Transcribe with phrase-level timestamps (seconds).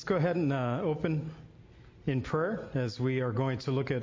[0.00, 1.30] Let's go ahead and uh, open
[2.06, 4.02] in prayer as we are going to look at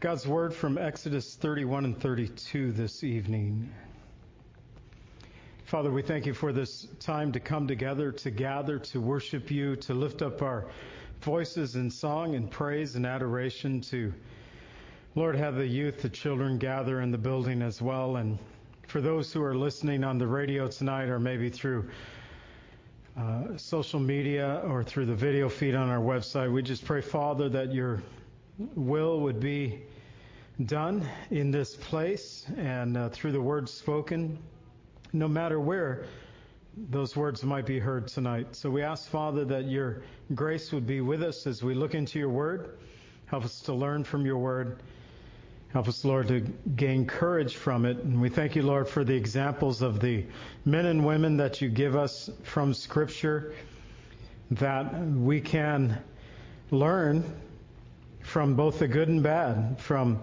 [0.00, 3.72] God's Word from Exodus 31 and 32 this evening.
[5.62, 9.76] Father, we thank you for this time to come together, to gather, to worship you,
[9.76, 10.66] to lift up our
[11.20, 14.12] voices in song and praise and adoration, to,
[15.14, 18.16] Lord, have the youth, the children gather in the building as well.
[18.16, 18.40] And
[18.88, 21.88] for those who are listening on the radio tonight or maybe through
[23.18, 26.52] uh, social media or through the video feed on our website.
[26.52, 28.02] We just pray, Father, that your
[28.74, 29.82] will would be
[30.66, 34.38] done in this place and uh, through the words spoken,
[35.12, 36.04] no matter where
[36.76, 38.54] those words might be heard tonight.
[38.54, 40.02] So we ask, Father, that your
[40.34, 42.78] grace would be with us as we look into your word.
[43.26, 44.82] Help us to learn from your word.
[45.72, 46.40] Help us, Lord, to
[46.74, 47.98] gain courage from it.
[47.98, 50.24] And we thank you, Lord, for the examples of the
[50.64, 53.54] men and women that you give us from Scripture
[54.50, 55.96] that we can
[56.72, 57.24] learn
[58.20, 60.20] from both the good and bad, from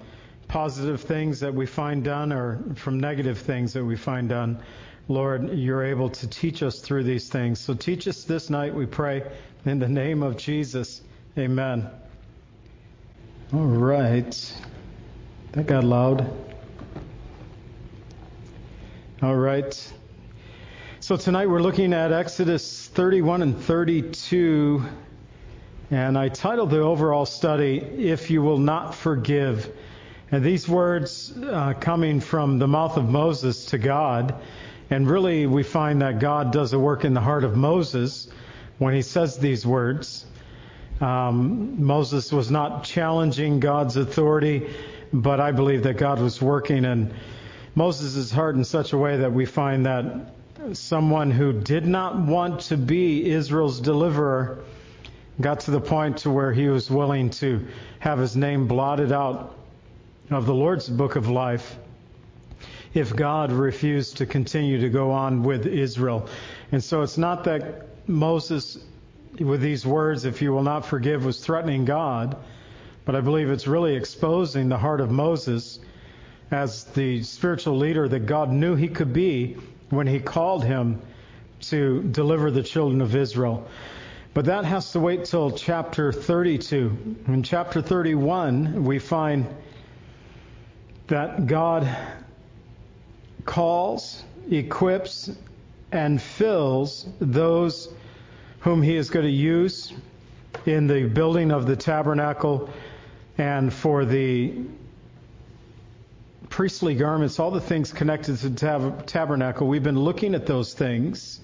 [0.50, 4.61] positive things that we find done or from negative things that we find done.
[5.08, 7.59] Lord, you're able to teach us through these things.
[7.59, 9.23] So teach us this night, we pray,
[9.66, 11.02] in the name of Jesus.
[11.38, 11.89] Amen.
[13.54, 14.54] All right.
[15.53, 16.30] That got loud.
[19.23, 19.94] All right.
[21.00, 24.84] So tonight we're looking at Exodus 31 and 32.
[25.89, 29.73] And I titled the overall study, If You Will Not Forgive.
[30.31, 34.36] And these words uh, coming from the mouth of Moses to God.
[34.89, 38.28] And really, we find that God does a work in the heart of Moses
[38.80, 40.26] when he says these words.
[41.00, 44.70] Um, Moses was not challenging God's authority
[45.14, 47.14] but I believe that God was working in
[47.76, 50.34] Moses' heart in such a way that we find that
[50.73, 54.64] someone who did not want to be Israel's deliverer
[55.40, 57.67] got to the point to where he was willing to
[58.00, 59.56] have his name blotted out
[60.32, 61.78] of the Lord's book of life
[62.94, 66.28] if God refused to continue to go on with Israel.
[66.72, 68.80] And so it's not that Moses,
[69.40, 72.38] with these words, if you will not forgive, was threatening God.
[73.08, 75.80] But I believe it's really exposing the heart of Moses
[76.52, 79.56] as the spiritual leader that God knew he could be
[79.92, 81.02] when he called him
[81.62, 83.66] to deliver the children of Israel.
[84.34, 87.16] But that has to wait till chapter 32.
[87.30, 89.48] In chapter 31, we find
[91.08, 91.88] that God
[93.46, 95.32] calls, equips,
[95.94, 97.88] and fills those
[98.60, 99.94] whom he is going to use
[100.66, 102.70] in the building of the tabernacle
[103.37, 104.53] and for the
[106.49, 110.73] priestly garments, all the things connected to the tab- tabernacle, we've been looking at those
[110.73, 111.39] things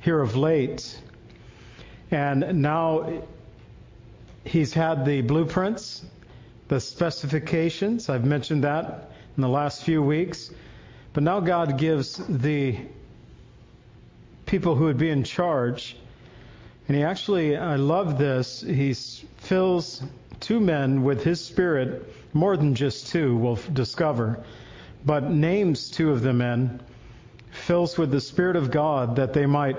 [0.00, 1.00] here of late.
[2.10, 3.24] And now
[4.44, 6.04] he's had the blueprints,
[6.68, 8.08] the specifications.
[8.08, 10.50] I've mentioned that in the last few weeks.
[11.12, 12.78] But now God gives the
[14.44, 15.96] people who would be in charge.
[16.86, 20.02] And he actually, I love this, he fills
[20.40, 24.44] two men with his spirit, more than just two, we'll discover,
[25.04, 26.80] but names two of the men,
[27.50, 29.76] fills with the Spirit of God that they might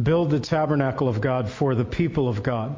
[0.00, 2.76] build the tabernacle of God for the people of God.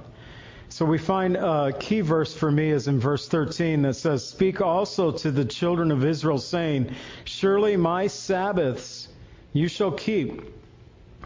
[0.69, 4.61] So we find a key verse for me is in verse 13 that says, Speak
[4.61, 9.09] also to the children of Israel, saying, Surely my Sabbaths
[9.53, 10.43] you shall keep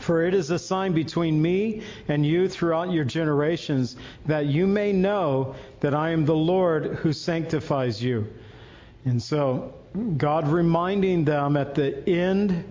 [0.01, 3.97] for it is a sign between me and you throughout your generations,
[4.27, 8.27] that you may know that I am the Lord who sanctifies you.
[9.05, 9.75] And so,
[10.17, 12.65] God reminding them at the end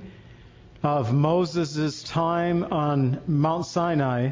[0.83, 4.31] of Moses' time on Mount Sinai,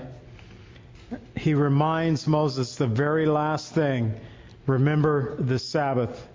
[1.35, 4.19] he reminds Moses the very last thing
[4.65, 6.27] remember the Sabbath.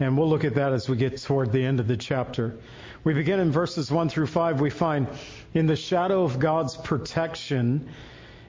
[0.00, 2.56] And we'll look at that as we get toward the end of the chapter.
[3.02, 4.60] We begin in verses 1 through 5.
[4.60, 5.08] We find
[5.54, 7.88] in the shadow of God's protection.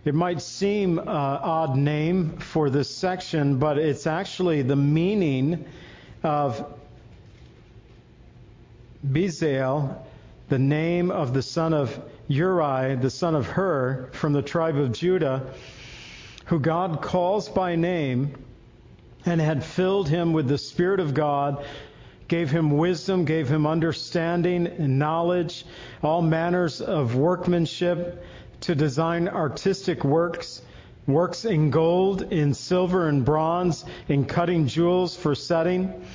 [0.06, 5.66] It might seem an odd name for this section, but it's actually the meaning
[6.24, 6.66] of
[9.06, 10.02] Bezalel,
[10.50, 14.92] the name of the son of Uri, the son of Hur, from the tribe of
[14.92, 15.54] Judah,
[16.46, 18.36] who God calls by name
[19.26, 21.66] and had filled him with the Spirit of God
[22.30, 25.66] gave him wisdom, gave him understanding and knowledge,
[26.02, 28.24] all manners of workmanship
[28.62, 30.62] to design artistic works,
[31.08, 36.06] works in gold, in silver and bronze, in cutting jewels for setting,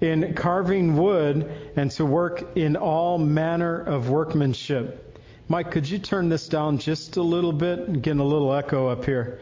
[0.00, 5.18] in carving wood, and to work in all manner of workmanship.
[5.48, 7.78] Mike, could you turn this down just a little bit?
[7.88, 9.40] I'm getting a little echo up here.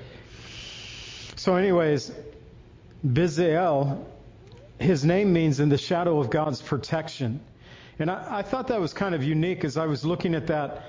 [1.34, 2.12] So, anyways,
[3.04, 4.04] Bezalel,
[4.78, 7.40] his name means in the shadow of God's protection.
[7.98, 10.84] And I, I thought that was kind of unique as I was looking at that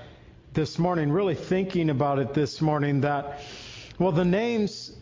[0.52, 3.40] this morning, really thinking about it this morning that,
[3.98, 4.92] well, the names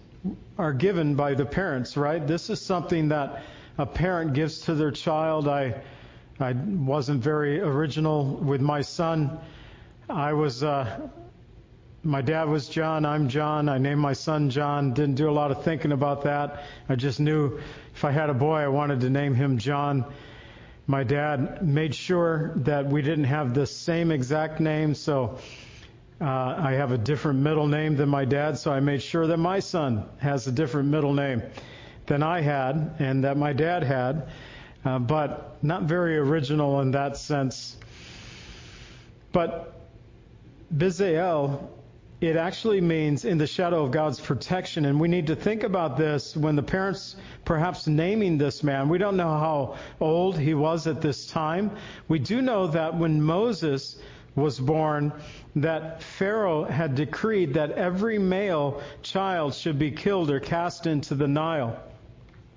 [0.59, 2.25] are given by the parents, right?
[2.25, 3.43] This is something that
[3.79, 5.49] a parent gives to their child.
[5.49, 5.83] I,
[6.41, 9.39] I wasn't very original with my son.
[10.09, 11.09] I was, uh,
[12.03, 13.69] my dad was John, I'm John.
[13.69, 14.95] I named my son John.
[14.95, 16.65] Didn't do a lot of thinking about that.
[16.89, 17.61] I just knew
[17.97, 20.05] if I had a boy, I wanted to name him John.
[20.87, 25.39] My dad made sure that we didn't have the same exact name, so
[26.21, 29.39] uh, I have a different middle name than my dad, so I made sure that
[29.39, 31.41] my son has a different middle name
[32.05, 34.29] than I had and that my dad had,
[34.85, 37.79] uh, but not very original in that sense.
[39.33, 39.73] But
[40.71, 41.67] Bezalel,
[42.21, 44.87] it actually means in the shadow of God's protection.
[44.87, 48.89] And we need to think about this when the parents perhaps naming this man.
[48.89, 51.73] We don't know how old he was at this time.
[52.09, 53.99] We do know that when Moses
[54.35, 55.13] was born,
[55.57, 61.29] that Pharaoh had decreed that every male child should be killed or cast into the
[61.29, 61.79] Nile.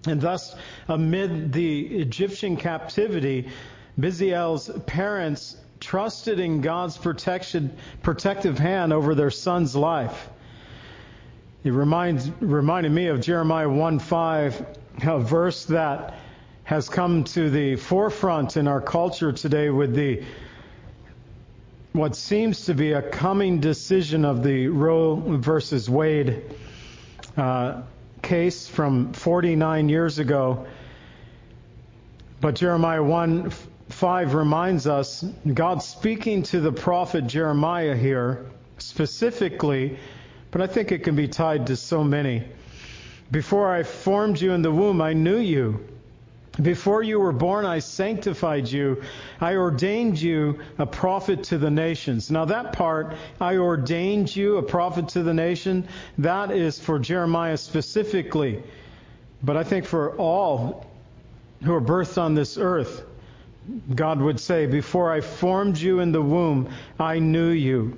[0.07, 0.55] And thus,
[0.87, 3.49] amid the Egyptian captivity,
[3.99, 10.29] Bezalel's parents trusted in God's protection, protective hand over their son's life.
[11.63, 14.65] It reminds, reminded me of Jeremiah 1:5,
[15.03, 16.15] a verse that
[16.63, 20.23] has come to the forefront in our culture today with the
[21.91, 26.43] what seems to be a coming decision of the Roe versus Wade
[27.35, 27.81] uh,
[28.21, 30.67] case from 49 years ago.
[32.39, 33.51] But Jeremiah 1
[33.89, 38.45] 5 reminds us God speaking to the prophet Jeremiah here
[38.77, 39.97] specifically,
[40.51, 42.43] but I think it can be tied to so many.
[43.31, 45.87] Before I formed you in the womb, I knew you.
[46.61, 49.01] Before you were born, I sanctified you.
[49.39, 52.29] I ordained you a prophet to the nations.
[52.29, 55.87] Now, that part, I ordained you a prophet to the nation,
[56.17, 58.61] that is for Jeremiah specifically.
[59.41, 60.85] But I think for all
[61.63, 63.03] who are birthed on this earth,
[63.93, 66.69] God would say, Before I formed you in the womb,
[66.99, 67.97] I knew you.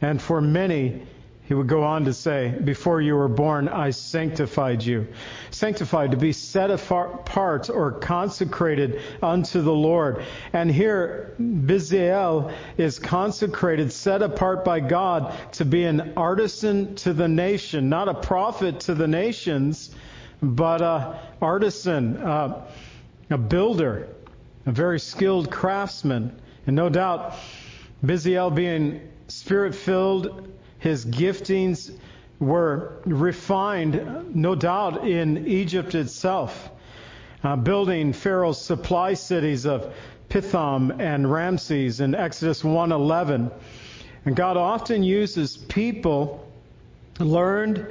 [0.00, 1.02] And for many,
[1.46, 5.06] he would go on to say, Before you were born, I sanctified you.
[5.52, 10.24] Sanctified, to be set apart or consecrated unto the Lord.
[10.52, 17.28] And here, Bezalel is consecrated, set apart by God to be an artisan to the
[17.28, 19.94] nation, not a prophet to the nations,
[20.42, 22.66] but a artisan, uh,
[23.30, 24.08] a builder,
[24.66, 26.38] a very skilled craftsman.
[26.66, 27.34] And no doubt,
[28.04, 30.48] Bezalel being spirit filled,
[30.78, 31.92] his giftings
[32.38, 36.70] were refined, no doubt, in Egypt itself,
[37.42, 39.94] uh, building Pharaoh's supply cities of
[40.28, 43.50] Pithom and Ramses in Exodus 1:11.
[44.24, 46.44] And God often uses people
[47.20, 47.86] learned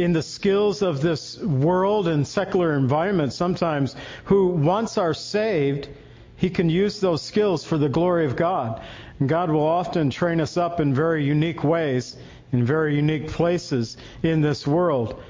[0.00, 5.88] in the skills of this world and secular environment sometimes who once are saved,
[6.36, 8.80] he can use those skills for the glory of God.
[9.18, 12.16] And God will often train us up in very unique ways,
[12.52, 15.22] in very unique places in this world.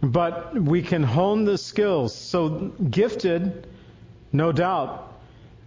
[0.00, 2.14] But we can hone the skills.
[2.14, 3.66] So gifted,
[4.32, 5.12] no doubt,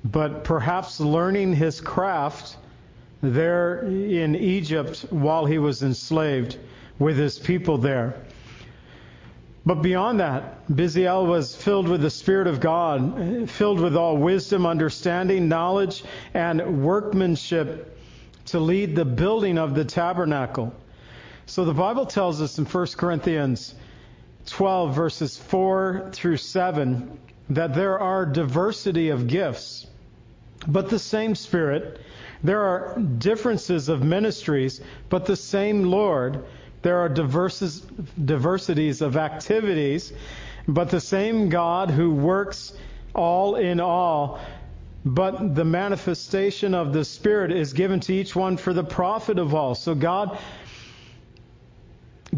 [0.05, 2.55] but perhaps learning his craft
[3.21, 6.57] there in Egypt while he was enslaved
[6.97, 8.15] with his people there.
[9.67, 14.65] But beyond that, Bezalel was filled with the Spirit of God, filled with all wisdom,
[14.65, 17.99] understanding, knowledge, and workmanship
[18.45, 20.73] to lead the building of the tabernacle.
[21.47, 23.75] So the Bible tells us in 1 Corinthians
[24.45, 27.19] 12, verses 4 through 7,
[27.49, 29.85] that there are diversity of gifts,
[30.65, 31.99] but the same Spirit.
[32.41, 36.45] There are differences of ministries, but the same Lord
[36.87, 37.81] there are diverses,
[38.23, 40.13] diversities of activities,
[40.69, 42.71] but the same God who works
[43.13, 44.39] all in all.
[45.03, 49.53] But the manifestation of the Spirit is given to each one for the profit of
[49.53, 49.75] all.
[49.75, 50.39] So God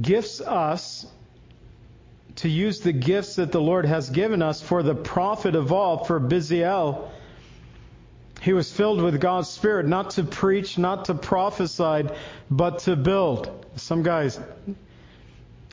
[0.01, 1.05] gifts us
[2.37, 6.05] to use the gifts that the Lord has given us for the profit of all.
[6.05, 7.07] For Bezalel,
[8.41, 12.09] he was filled with God's Spirit, not to preach, not to prophesy,
[12.49, 13.65] but to build.
[13.75, 14.39] Some guys,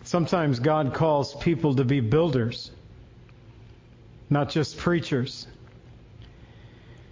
[0.04, 2.70] sometimes God calls people to be builders,
[4.28, 5.46] not just preachers.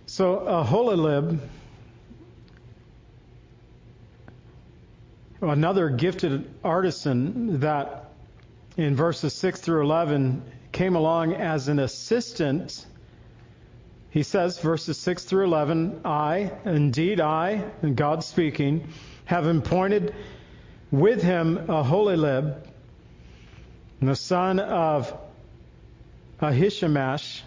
[0.07, 1.41] So Aholiab
[5.51, 8.11] another gifted artisan that
[8.77, 10.43] in verses 6 through 11
[10.73, 12.85] came along as an assistant.
[14.15, 18.87] He says, verses 6 through 11, I, indeed I, and God speaking,
[19.25, 20.15] have appointed
[20.93, 22.65] with him Aholiab,
[24.01, 25.13] the son of
[26.41, 27.41] Ahisamach,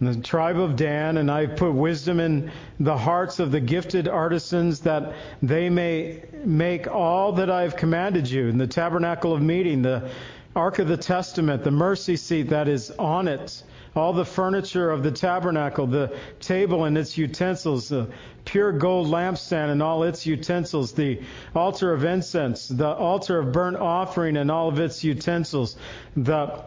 [0.00, 4.08] the tribe of Dan, and I have put wisdom in the hearts of the gifted
[4.08, 8.48] artisans that they may make all that I have commanded you.
[8.48, 10.08] In the tabernacle of meeting, the
[10.54, 13.62] ark of the testament, the mercy seat that is on it,
[13.96, 18.08] all the furniture of the tabernacle, the table and its utensils, the
[18.44, 21.20] pure gold lampstand and all its utensils, the
[21.54, 25.76] altar of incense, the altar of burnt offering and all of its utensils,
[26.16, 26.62] the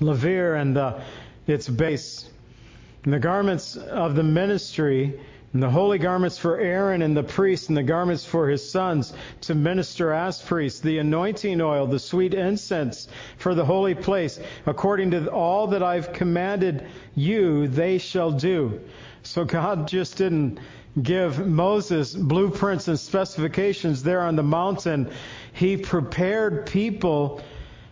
[0.00, 1.00] laver and the,
[1.46, 2.28] its base,
[3.04, 5.18] and the garments of the ministry,
[5.52, 9.12] and the holy garments for Aaron and the priests, and the garments for his sons
[9.42, 15.10] to minister as priests, the anointing oil, the sweet incense for the holy place, according
[15.10, 18.80] to all that I've commanded you, they shall do.
[19.24, 20.60] So God just didn't
[21.02, 25.10] give Moses blueprints and specifications there on the mountain.
[25.52, 27.42] He prepared people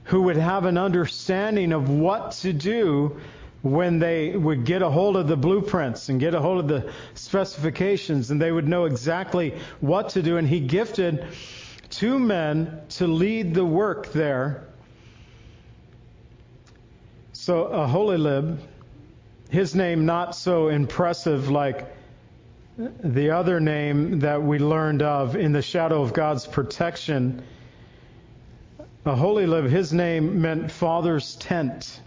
[0.04, 3.20] who would have an understanding of what to do
[3.62, 6.92] when they would get a hold of the blueprints and get a hold of the
[7.14, 10.36] specifications and they would know exactly what to do.
[10.36, 11.26] And he gifted
[11.90, 14.68] two men to lead the work there.
[17.32, 18.60] So Aholiab,
[19.50, 21.94] his name not so impressive like
[22.76, 27.42] the other name that we learned of in the shadow of God's protection.
[29.04, 32.00] Aholiab, his name meant father's tent.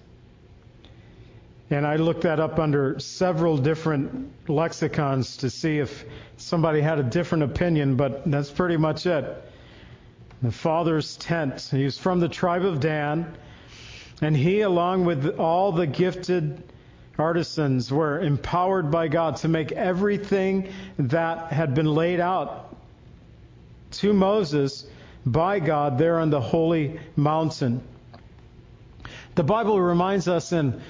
[1.72, 6.04] And I looked that up under several different lexicons to see if
[6.36, 9.25] somebody had a different opinion, but that's pretty much it.
[10.42, 11.70] The father's tent.
[11.72, 13.34] He was from the tribe of Dan,
[14.22, 16.62] and he, along with all the gifted
[17.18, 22.75] artisans, were empowered by God to make everything that had been laid out
[23.92, 24.86] to Moses
[25.25, 27.82] by God there on the holy mountain.
[29.36, 30.82] The Bible reminds us in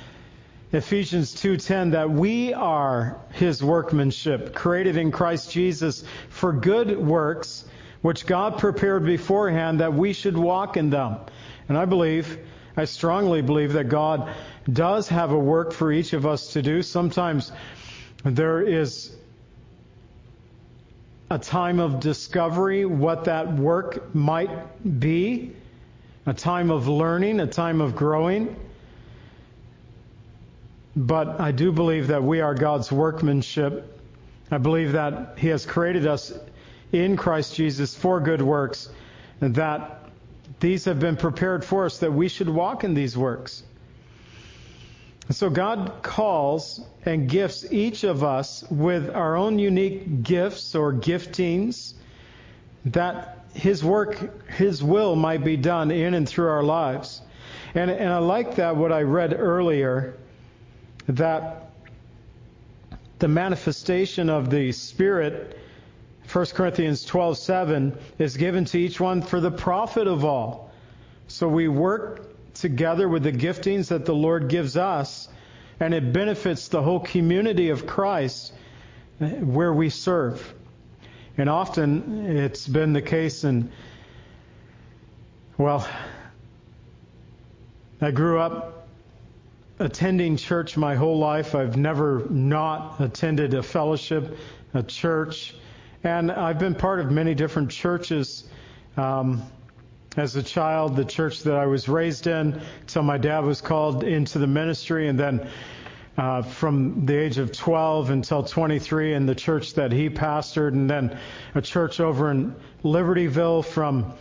[0.74, 7.66] Ephesians 2:10 that we are his workmanship created in Christ Jesus for good works
[8.02, 11.18] which God prepared beforehand that we should walk in them.
[11.68, 12.40] And I believe,
[12.76, 14.34] I strongly believe that God
[14.72, 16.82] does have a work for each of us to do.
[16.82, 17.52] Sometimes
[18.24, 19.14] there is
[21.30, 25.52] a time of discovery what that work might be,
[26.26, 28.56] a time of learning, a time of growing.
[30.96, 34.00] But I do believe that we are God's workmanship.
[34.50, 36.34] I believe that He has created us
[36.92, 38.90] in Christ Jesus for good works,
[39.40, 40.10] and that
[40.60, 43.64] these have been prepared for us, that we should walk in these works.
[45.28, 50.92] And so God calls and gifts each of us with our own unique gifts or
[50.94, 51.94] giftings
[52.86, 57.22] that His work, His will might be done in and through our lives.
[57.74, 60.18] And, and I like that what I read earlier
[61.18, 61.72] that
[63.20, 65.58] the manifestation of the Spirit,
[66.32, 70.72] 1 Corinthians 12:7, is given to each one for the profit of all.
[71.28, 75.30] So we work together with the giftings that the Lord gives us,
[75.80, 78.54] and it benefits the whole community of Christ
[79.20, 80.54] where we serve.
[81.38, 83.72] And often it's been the case in,
[85.58, 85.88] well,
[88.02, 88.81] I grew up
[89.82, 91.56] attending church my whole life.
[91.56, 94.38] I've never not attended a fellowship,
[94.76, 95.56] a church,
[96.04, 98.44] and I've been part of many different churches.
[98.96, 99.42] Um,
[100.18, 104.04] as a child, the church that I was raised in, till my dad was called
[104.04, 105.50] into the ministry, and then
[106.18, 110.90] uh, from the age of 12 until 23 in the church that he pastored, and
[110.90, 111.18] then
[111.56, 114.14] a church over in Libertyville from,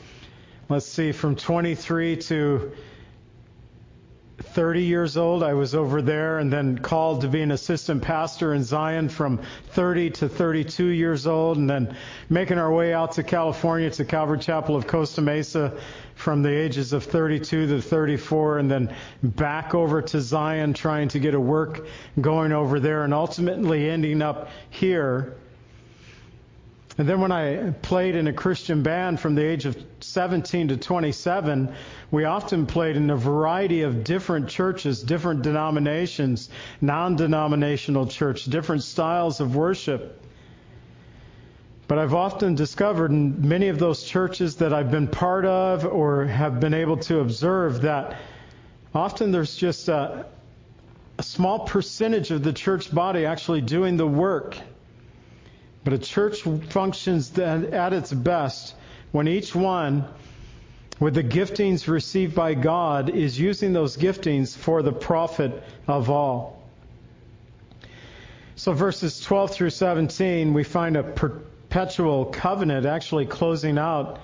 [0.69, 2.73] let's see, from 23 to
[4.61, 8.52] 30 years old, I was over there and then called to be an assistant pastor
[8.52, 9.40] in Zion from
[9.71, 11.97] 30 to 32 years old, and then
[12.29, 15.73] making our way out to California to Calvary Chapel of Costa Mesa
[16.14, 21.19] from the ages of 32 to 34, and then back over to Zion trying to
[21.19, 21.87] get a work
[22.21, 25.37] going over there, and ultimately ending up here
[27.00, 30.76] and then when I played in a Christian band from the age of 17 to
[30.76, 31.75] 27,
[32.11, 36.50] we often played in a variety of different churches, different denominations,
[36.83, 40.23] non denominational church, different styles of worship.
[41.88, 46.26] But I've often discovered in many of those churches that I've been part of or
[46.26, 48.19] have been able to observe that
[48.95, 50.26] often there's just a,
[51.16, 54.59] a small percentage of the church body actually doing the work.
[55.83, 58.75] But a church functions at its best
[59.13, 60.05] when each one,
[60.99, 66.63] with the giftings received by God, is using those giftings for the profit of all.
[68.57, 74.21] So, verses 12 through 17, we find a perpetual covenant actually closing out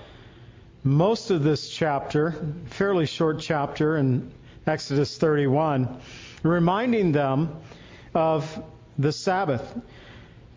[0.83, 2.35] most of this chapter,
[2.67, 4.31] fairly short chapter in
[4.67, 5.99] Exodus 31,
[6.43, 7.57] reminding them
[8.13, 8.63] of
[8.99, 9.75] the Sabbath.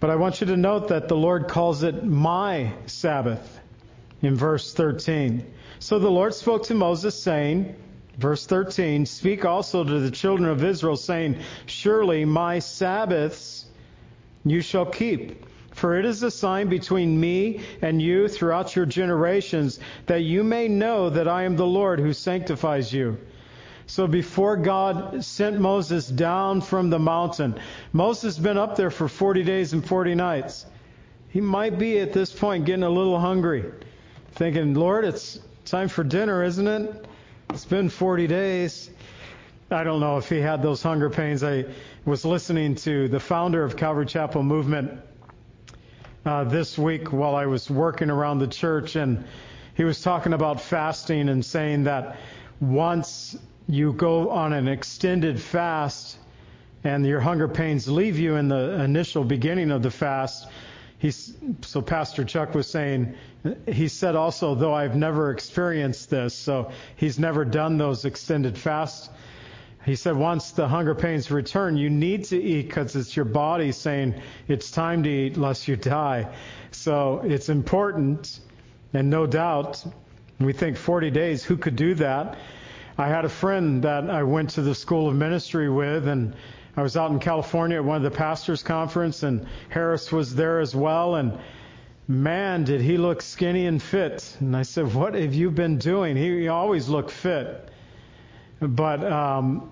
[0.01, 3.61] But I want you to note that the Lord calls it my Sabbath
[4.23, 5.45] in verse 13.
[5.79, 7.77] So the Lord spoke to Moses, saying,
[8.19, 13.67] verse 13, Speak also to the children of Israel, saying, Surely my Sabbaths
[14.45, 19.81] you shall keep for it is a sign between me and you throughout your generations,
[20.07, 23.19] that you may know that I am the Lord who sanctifies you.
[23.91, 27.59] So before God sent Moses down from the mountain,
[27.93, 30.65] Moses has been up there for 40 days and 40 nights.
[31.31, 33.65] He might be at this point getting a little hungry,
[34.37, 37.05] thinking, Lord, it's time for dinner, isn't it?
[37.49, 38.91] It's been 40 days.
[39.73, 41.43] I don't know if he had those hunger pains.
[41.43, 41.65] I
[42.05, 45.01] was listening to the founder of Calvary Chapel Movement
[46.25, 49.25] uh, this week while I was working around the church, and
[49.75, 52.19] he was talking about fasting and saying that
[52.61, 53.37] once
[53.71, 56.19] you go on an extended fast
[56.85, 60.49] and your hunger pains leave you in the initial beginning of the fast,
[60.99, 63.15] he's, so Pastor Chuck was saying,
[63.67, 69.11] he said also, though I've never experienced this, so he's never done those extended fasts
[69.85, 73.73] he said once the hunger pains return, you need to eat because it's your body
[73.73, 74.15] saying
[74.47, 76.29] it's time to eat lest you die.
[76.71, 78.41] So it's important,
[78.93, 79.83] and no doubt,
[80.39, 82.39] we think 40 days, who could do that?
[83.01, 86.35] I had a friend that I went to the School of Ministry with, and
[86.77, 90.61] I was out in California at one of the pastors' conference, and Harris was there
[90.61, 91.39] as well, and
[92.07, 94.37] man, did he look skinny and fit.
[94.41, 96.15] And I said, what have you been doing?
[96.15, 97.71] He, he always looked fit.
[98.61, 99.71] But um,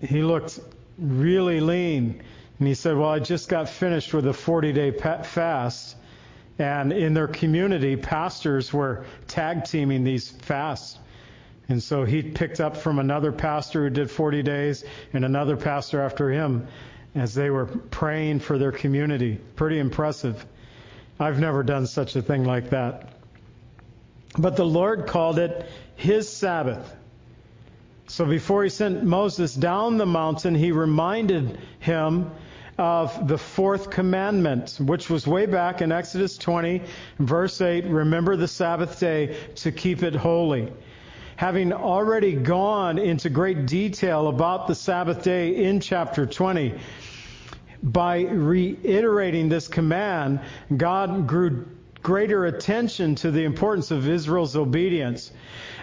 [0.00, 0.58] he looked
[0.98, 2.22] really lean.
[2.58, 5.96] And he said, Well, I just got finished with a 40 day fast.
[6.58, 10.98] And in their community, pastors were tag teaming these fasts.
[11.68, 16.02] And so he picked up from another pastor who did 40 days and another pastor
[16.02, 16.66] after him
[17.14, 19.38] as they were praying for their community.
[19.56, 20.44] Pretty impressive.
[21.18, 23.08] I've never done such a thing like that.
[24.36, 26.94] But the Lord called it his Sabbath.
[28.08, 32.30] So before he sent Moses down the mountain, he reminded him
[32.76, 36.82] of the fourth commandment, which was way back in Exodus 20,
[37.20, 40.72] verse 8 Remember the Sabbath day to keep it holy.
[41.36, 46.74] Having already gone into great detail about the Sabbath day in chapter 20,
[47.82, 50.40] by reiterating this command,
[50.76, 51.66] God grew
[52.02, 55.32] greater attention to the importance of Israel's obedience.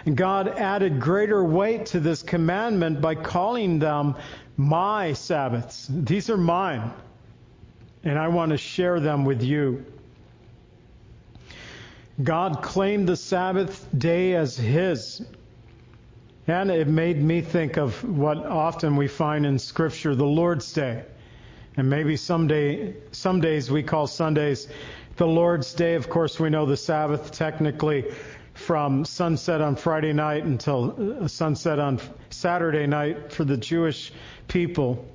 [0.06, 4.16] And God added greater weight to this commandment by calling them
[4.56, 5.86] my Sabbaths.
[5.90, 6.92] These are mine,
[8.04, 9.84] and I want to share them with you.
[12.22, 15.22] God claimed the Sabbath day as His.
[16.48, 21.04] And it made me think of what often we find in Scripture, the Lord's Day.
[21.76, 24.66] And maybe someday, some days we call Sundays
[25.16, 25.94] the Lord's Day.
[25.94, 28.06] Of course, we know the Sabbath technically
[28.54, 32.00] from sunset on Friday night until uh, sunset on
[32.30, 34.12] Saturday night for the Jewish
[34.48, 35.06] people.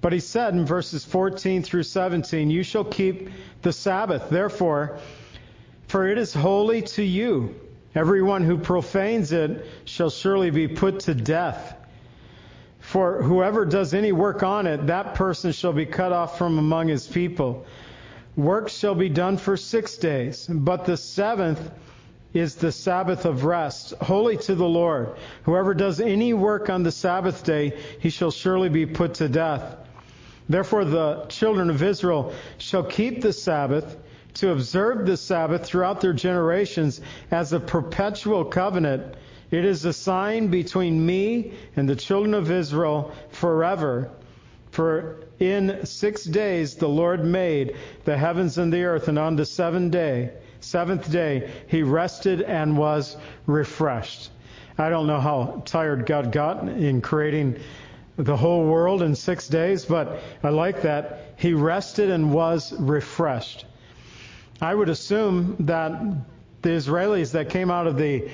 [0.00, 3.28] But he said in verses 14 through 17, You shall keep
[3.62, 4.98] the Sabbath, therefore,
[5.88, 7.54] for it is holy to you.
[7.94, 11.76] Everyone who profanes it shall surely be put to death.
[12.78, 16.88] For whoever does any work on it, that person shall be cut off from among
[16.88, 17.66] his people.
[18.36, 21.70] Work shall be done for six days, but the seventh
[22.32, 25.10] is the Sabbath of rest, holy to the Lord.
[25.42, 29.76] Whoever does any work on the Sabbath day, he shall surely be put to death.
[30.48, 33.96] Therefore, the children of Israel shall keep the Sabbath
[34.40, 37.00] to observe the Sabbath throughout their generations
[37.30, 39.14] as a perpetual covenant.
[39.50, 44.10] It is a sign between me and the children of Israel forever.
[44.70, 49.46] For in six days the Lord made the heavens and the earth, and on the
[49.46, 54.30] seventh day seventh day, he rested and was refreshed.
[54.78, 57.58] I don't know how tired God got in creating
[58.16, 61.34] the whole world in six days, but I like that.
[61.36, 63.64] He rested and was refreshed.
[64.60, 65.92] I would assume that
[66.62, 68.28] the Israelis that came out of the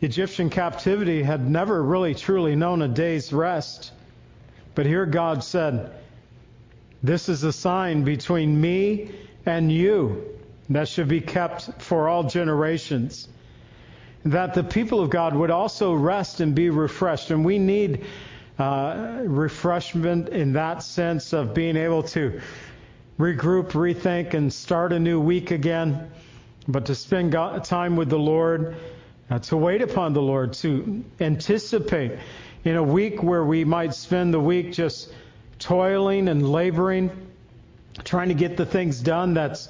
[0.00, 3.92] Egyptian captivity had never really truly known a day's rest.
[4.74, 5.92] But here God said,
[7.02, 9.10] This is a sign between me
[9.44, 10.24] and you
[10.70, 13.28] that should be kept for all generations.
[14.24, 17.30] That the people of God would also rest and be refreshed.
[17.30, 18.04] And we need
[18.58, 22.40] uh, refreshment in that sense of being able to
[23.20, 26.10] regroup, rethink, and start a new week again.
[26.66, 28.76] But to spend God, time with the Lord,
[29.28, 32.18] uh, to wait upon the Lord, to anticipate
[32.64, 35.12] in a week where we might spend the week just
[35.58, 37.10] toiling and laboring,
[38.04, 39.68] trying to get the things done that's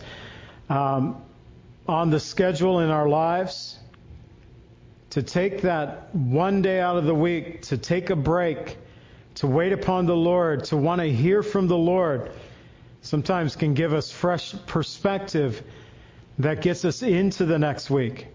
[0.68, 1.20] um,
[1.88, 3.76] on the schedule in our lives.
[5.10, 8.78] To take that one day out of the week, to take a break,
[9.36, 12.30] to wait upon the Lord, to want to hear from the Lord,
[13.02, 15.62] sometimes can give us fresh perspective
[16.38, 18.28] that gets us into the next week.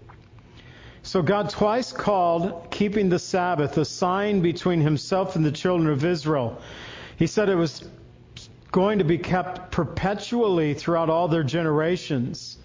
[1.04, 6.04] So God twice called keeping the Sabbath a sign between himself and the children of
[6.04, 6.60] Israel.
[7.17, 7.88] He said it was
[8.71, 12.58] going to be kept perpetually throughout all their generations.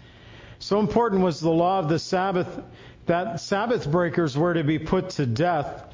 [0.58, 2.62] So important was the law of the Sabbath
[3.06, 5.84] that Sabbath breakers were to be put to death.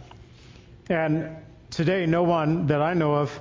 [0.88, 1.36] And
[1.70, 3.40] today, no one that I know of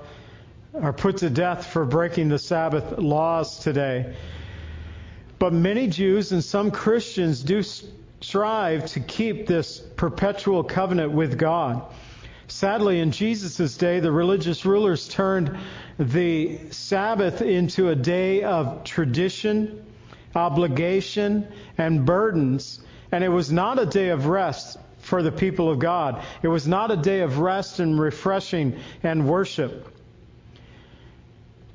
[0.81, 4.15] are put to death for breaking the Sabbath laws today.
[5.39, 7.63] But many Jews and some Christians do
[8.21, 11.83] strive to keep this perpetual covenant with God.
[12.47, 15.57] Sadly, in Jesus' day, the religious rulers turned
[15.97, 19.85] the Sabbath into a day of tradition,
[20.35, 22.79] obligation, and burdens.
[23.11, 26.23] And it was not a day of rest for the people of God.
[26.43, 29.94] It was not a day of rest and refreshing and worship.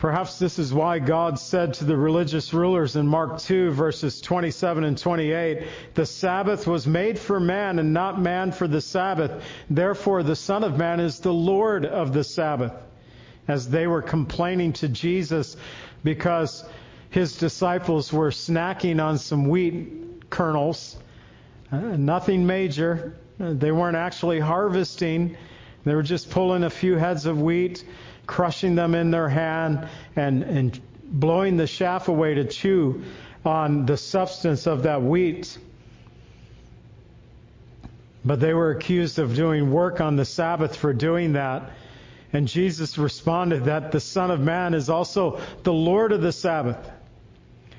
[0.00, 4.82] Perhaps this is why God said to the religious rulers in Mark 2, verses 27
[4.82, 9.44] and 28, The Sabbath was made for man and not man for the Sabbath.
[9.68, 12.72] Therefore, the Son of Man is the Lord of the Sabbath.
[13.46, 15.58] As they were complaining to Jesus
[16.02, 16.64] because
[17.10, 20.96] his disciples were snacking on some wheat kernels,
[21.72, 23.16] uh, nothing major.
[23.38, 25.36] They weren't actually harvesting,
[25.84, 27.84] they were just pulling a few heads of wheat
[28.30, 33.02] crushing them in their hand and, and blowing the chaff away to chew
[33.44, 35.58] on the substance of that wheat.
[38.24, 41.70] But they were accused of doing work on the Sabbath for doing that.
[42.32, 46.88] And Jesus responded that the Son of Man is also the Lord of the Sabbath.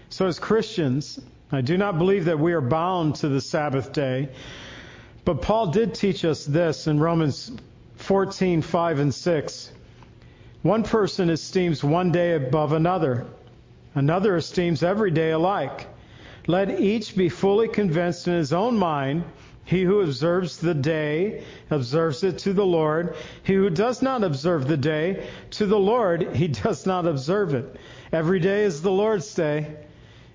[0.10, 1.18] So, as Christians,
[1.54, 4.28] I do not believe that we are bound to the Sabbath day.
[5.24, 7.54] But Paul did teach us this in Romans
[7.96, 9.72] 14, 5 and 6.
[10.64, 13.26] One person esteems one day above another,
[13.96, 15.88] another esteems every day alike.
[16.46, 19.24] Let each be fully convinced in his own mind.
[19.66, 23.16] He who observes the day observes it to the Lord.
[23.42, 27.78] He who does not observe the day to the Lord, he does not observe it.
[28.12, 29.78] Every day is the Lord's day.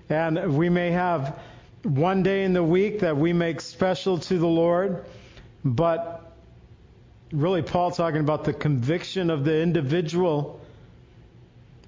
[0.09, 1.39] And we may have
[1.83, 5.05] one day in the week that we make special to the Lord,
[5.63, 6.16] but
[7.31, 10.61] really Paul talking about the conviction of the individual.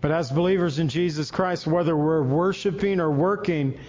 [0.02, 3.80] But as believers in Jesus Christ, whether we're worshiping or working,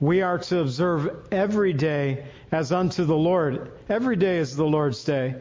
[0.00, 3.70] we are to observe every day as unto the Lord.
[3.88, 5.36] Every day is the Lord's day.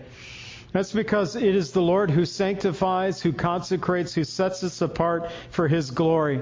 [0.72, 5.68] That's because it is the Lord who sanctifies, who consecrates, who sets us apart for
[5.68, 6.42] his glory.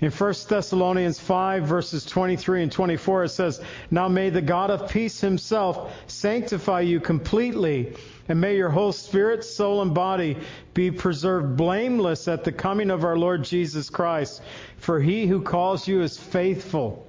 [0.00, 4.88] In 1 Thessalonians 5 verses 23 and 24 it says, Now may the God of
[4.88, 7.94] peace himself sanctify you completely,
[8.30, 10.36] and may your whole spirit, soul, and body
[10.72, 14.40] be preserved blameless at the coming of our Lord Jesus Christ.
[14.76, 17.06] For he who calls you is faithful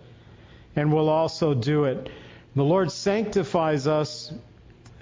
[0.76, 2.10] and will also do it.
[2.56, 4.34] The Lord sanctifies us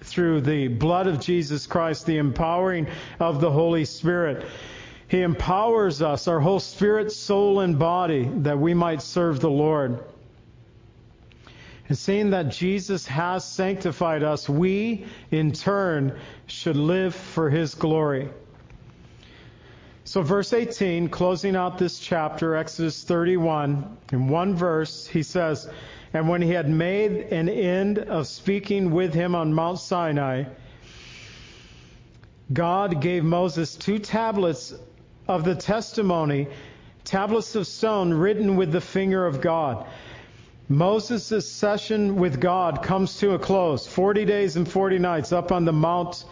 [0.02, 2.88] through the blood of Jesus Christ, the empowering
[3.22, 4.46] of the Holy Spirit.
[5.08, 10.04] He empowers us, our whole spirit, soul, and body, that we might serve the Lord.
[11.90, 18.30] And seeing that Jesus has sanctified us, we, in turn, should live for his glory.
[20.04, 25.68] So, verse 18, closing out this chapter, Exodus 31, in one verse, he says,
[26.14, 30.46] And when he had made an end of speaking with him on Mount Sinai,
[32.54, 34.76] God gave Moses two tablets
[35.28, 36.48] of the testimony,
[37.04, 39.88] tablets of stone written with the finger of God.
[40.72, 43.88] Moses' session with God comes to a close.
[43.88, 46.26] 40 days and 40 nights up on the mount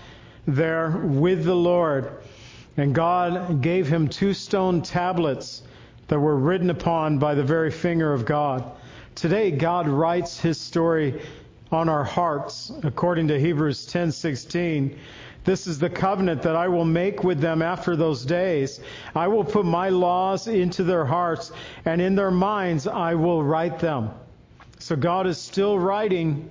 [0.45, 2.11] there with the Lord.
[2.77, 5.63] And God gave him two stone tablets
[6.07, 8.63] that were written upon by the very finger of God.
[9.15, 11.19] Today, God writes his story
[11.71, 14.99] on our hearts, according to Hebrews 10:16.
[15.45, 18.81] This is the covenant that I will make with them after those days.
[19.15, 21.51] I will put my laws into their hearts,
[21.85, 24.11] and in their minds I will write them.
[24.79, 26.49] So God is still writing,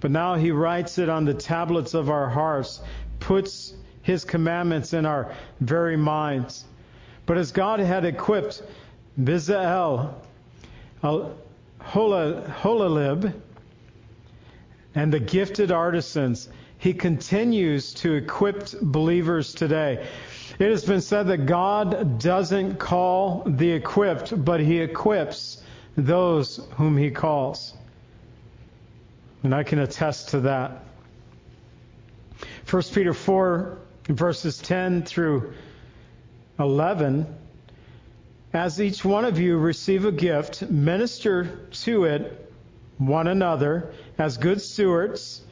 [0.00, 2.80] but now He writes it on the tablets of our hearts,
[3.20, 6.64] puts His commandments in our very minds.
[7.26, 8.62] But as God had equipped
[9.20, 10.14] Bezalel,
[11.02, 11.28] uh,
[11.82, 13.32] Holalib,
[14.94, 20.06] and the gifted artisans, he continues to equip believers today.
[20.58, 25.62] It has been said that God doesn't call the equipped, but he equips
[25.96, 27.74] those whom he calls.
[29.42, 30.84] And I can attest to that.
[32.68, 33.78] 1 Peter 4,
[34.08, 35.54] verses 10 through
[36.58, 37.26] 11.
[38.52, 42.50] As each one of you receive a gift, minister to it
[42.98, 45.45] one another as good stewards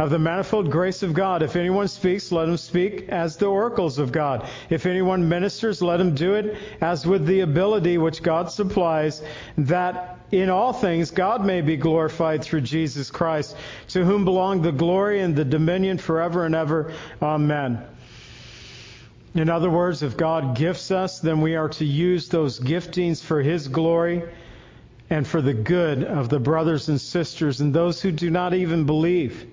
[0.00, 1.42] of the manifold grace of God.
[1.42, 4.48] If anyone speaks, let him speak as the oracles of God.
[4.70, 9.22] If anyone ministers, let him do it as with the ability which God supplies,
[9.58, 13.54] that in all things God may be glorified through Jesus Christ,
[13.88, 16.94] to whom belong the glory and the dominion forever and ever.
[17.20, 17.84] Amen.
[19.34, 23.42] In other words, if God gifts us, then we are to use those giftings for
[23.42, 24.22] His glory
[25.10, 28.86] and for the good of the brothers and sisters and those who do not even
[28.86, 29.46] believe.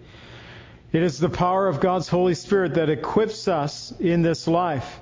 [0.98, 5.00] It is the power of God's Holy Spirit that equips us in this life.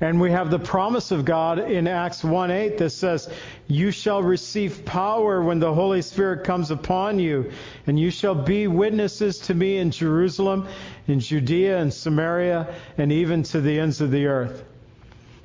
[0.00, 3.28] And we have the promise of God in Acts 1:8 that says,
[3.68, 7.50] "You shall receive power when the Holy Spirit comes upon you,
[7.86, 10.66] and you shall be witnesses to me in Jerusalem,
[11.06, 14.64] in Judea and Samaria, and even to the ends of the earth."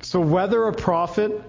[0.00, 1.42] So whether a prophet,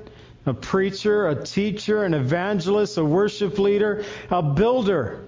[0.46, 5.22] a preacher, a teacher, an evangelist, a worship leader, a builder,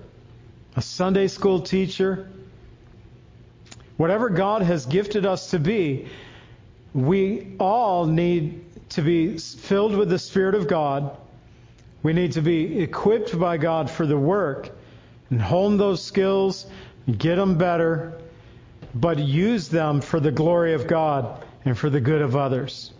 [0.75, 2.27] a Sunday school teacher,
[3.97, 6.07] whatever God has gifted us to be,
[6.93, 11.17] we all need to be filled with the Spirit of God.
[12.03, 14.69] We need to be equipped by God for the work
[15.29, 16.65] and hone those skills,
[17.17, 18.13] get them better,
[18.93, 22.91] but use them for the glory of God and for the good of others.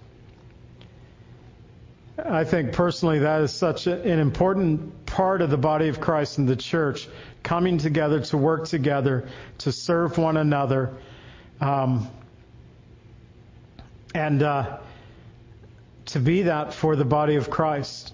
[2.18, 6.48] I think personally that is such an important part of the body of Christ and
[6.48, 7.08] the church,
[7.44, 9.28] coming together to work together,
[9.60, 10.94] to serve one another,
[11.62, 12.10] um,
[14.16, 14.78] and uh,
[16.06, 18.14] to be that for the body of Christ.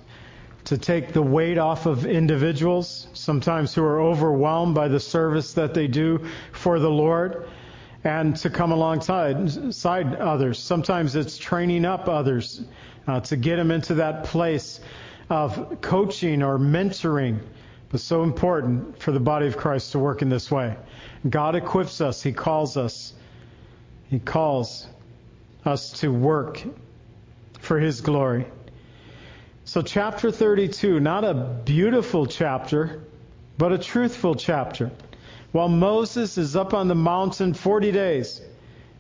[0.65, 5.73] To take the weight off of individuals, sometimes who are overwhelmed by the service that
[5.73, 7.47] they do for the Lord,
[8.03, 10.59] and to come alongside side others.
[10.59, 12.61] Sometimes it's training up others
[13.07, 14.79] uh, to get them into that place
[15.29, 17.39] of coaching or mentoring.
[17.91, 20.75] But so important for the body of Christ to work in this way.
[21.27, 23.13] God equips us, He calls us.
[24.09, 24.87] He calls
[25.65, 26.63] us to work
[27.59, 28.45] for His glory.
[29.65, 31.33] So, chapter 32, not a
[31.65, 33.03] beautiful chapter,
[33.57, 34.91] but a truthful chapter.
[35.51, 38.41] While Moses is up on the mountain 40 days,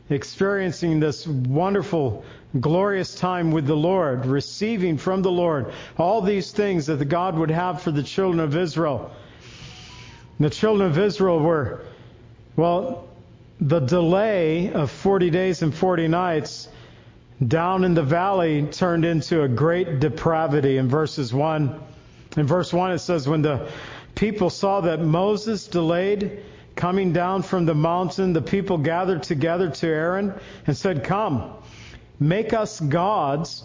[0.09, 2.23] experiencing this wonderful,
[2.59, 7.37] glorious time with the Lord, receiving from the Lord all these things that the God
[7.37, 9.11] would have for the children of Israel.
[10.39, 11.81] The children of Israel were,
[12.55, 13.07] well,
[13.61, 16.69] the delay of 40 days and 40 nights
[17.45, 21.79] down in the valley turned into a great depravity in verses 1.
[22.37, 23.69] In verse 1 it says, When the
[24.15, 26.43] people saw that Moses delayed
[26.75, 30.33] coming down from the mountain, the people gathered together to Aaron
[30.65, 31.53] and said, Come,
[32.19, 33.63] make us gods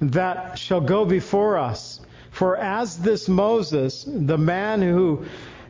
[0.00, 2.00] that shall go before us.
[2.30, 5.26] For as this Moses, the man who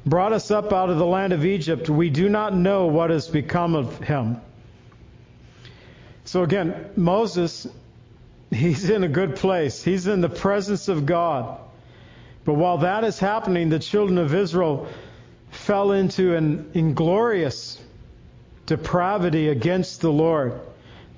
[0.06, 3.28] brought us up out of the land of Egypt, we do not know what has
[3.28, 4.40] become of him.
[6.24, 7.66] So again, Moses,
[8.50, 9.82] he's in a good place.
[9.82, 11.58] He's in the presence of God.
[12.44, 14.88] But while that is happening, the children of Israel
[15.50, 17.80] fell into an inglorious
[18.66, 20.60] depravity against the Lord.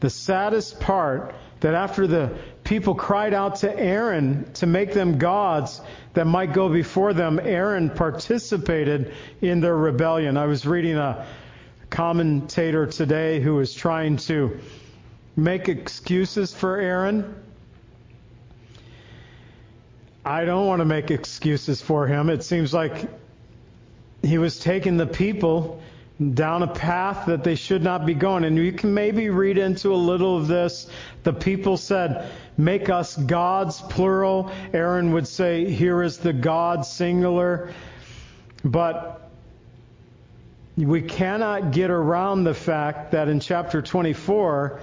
[0.05, 5.81] The saddest part that after the people cried out to Aaron to make them gods
[6.13, 10.37] that might go before them, Aaron participated in their rebellion.
[10.37, 11.27] I was reading a
[11.89, 14.61] commentator today who was trying to
[15.37, 17.35] make excuses for Aaron.
[20.23, 22.29] I don't want to make excuses for him.
[22.29, 23.09] It seems like
[24.21, 25.81] he was taking the people
[26.35, 28.45] down a path that they should not be going.
[28.45, 30.89] And you can maybe read into a little of this.
[31.25, 34.53] The people said, Make us gods, plural.
[34.73, 37.73] Aaron would say, Here is the God, singular.
[38.65, 39.29] But
[40.77, 44.81] we cannot get around the fact that in chapter 24,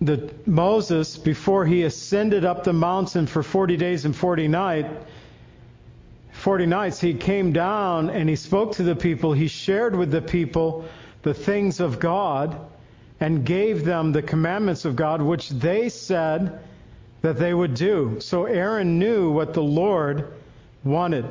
[0.00, 4.88] that Moses, before he ascended up the mountain for 40 days and 40 nights,
[6.44, 9.32] 40 nights, he came down and he spoke to the people.
[9.32, 10.84] He shared with the people
[11.22, 12.60] the things of God
[13.18, 16.58] and gave them the commandments of God, which they said
[17.22, 18.20] that they would do.
[18.20, 20.34] So Aaron knew what the Lord
[20.84, 21.24] wanted.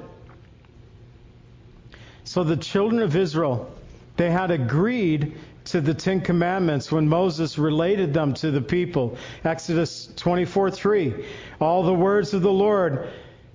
[2.23, 3.71] So the children of Israel,
[4.17, 9.15] they had agreed to the Ten Commandments when Moses related them to the people.
[9.43, 11.25] Exodus 24 3.
[11.61, 13.09] All the words of the Lord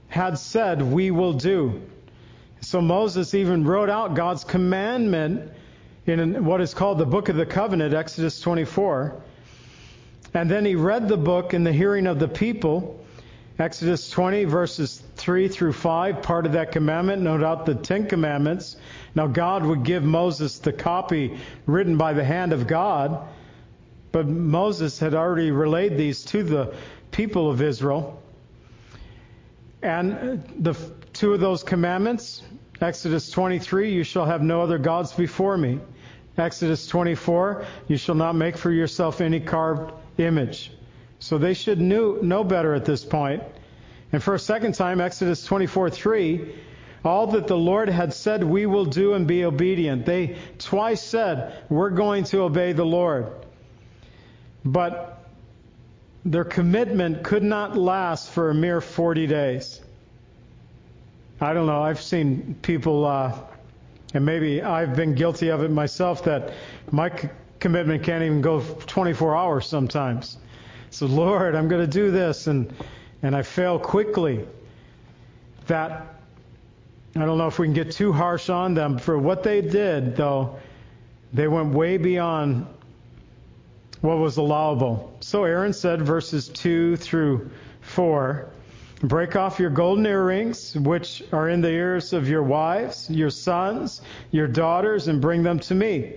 [0.08, 1.82] had said, We will do.
[2.60, 5.52] So Moses even wrote out God's commandment
[6.06, 9.20] in what is called the Book of the Covenant, Exodus 24.
[10.34, 13.04] And then he read the book in the hearing of the people.
[13.58, 18.76] Exodus 20, verses 3 through 5, part of that commandment, no doubt the Ten Commandments.
[19.16, 23.26] Now, God would give Moses the copy written by the hand of God,
[24.12, 26.74] but Moses had already relayed these to the
[27.10, 28.22] people of Israel.
[29.82, 30.74] And uh, the
[31.12, 32.42] two of those commandments,
[32.80, 35.80] Exodus 23, you shall have no other gods before me.
[36.36, 40.72] Exodus 24, you shall not make for yourself any carved image.
[41.18, 43.42] So they should knew, know better at this point.
[44.12, 46.54] And for a second time, Exodus 24, 3,
[47.04, 50.06] all that the Lord had said we will do and be obedient.
[50.06, 53.26] They twice said, we're going to obey the Lord.
[54.64, 55.17] But
[56.30, 59.80] their commitment could not last for a mere 40 days.
[61.40, 61.82] I don't know.
[61.82, 63.38] I've seen people, uh,
[64.12, 66.52] and maybe I've been guilty of it myself, that
[66.90, 67.28] my c-
[67.60, 70.38] commitment can't even go 24 hours sometimes.
[70.90, 72.72] So, Lord, I'm going to do this, and
[73.22, 74.46] and I fail quickly.
[75.66, 76.14] That
[77.14, 80.16] I don't know if we can get too harsh on them for what they did,
[80.16, 80.58] though.
[81.32, 82.66] They went way beyond
[84.00, 85.16] what was allowable.
[85.20, 88.50] So Aaron said, verses 2 through 4
[89.00, 94.02] Break off your golden earrings, which are in the ears of your wives, your sons,
[94.32, 96.14] your daughters, and bring them to me.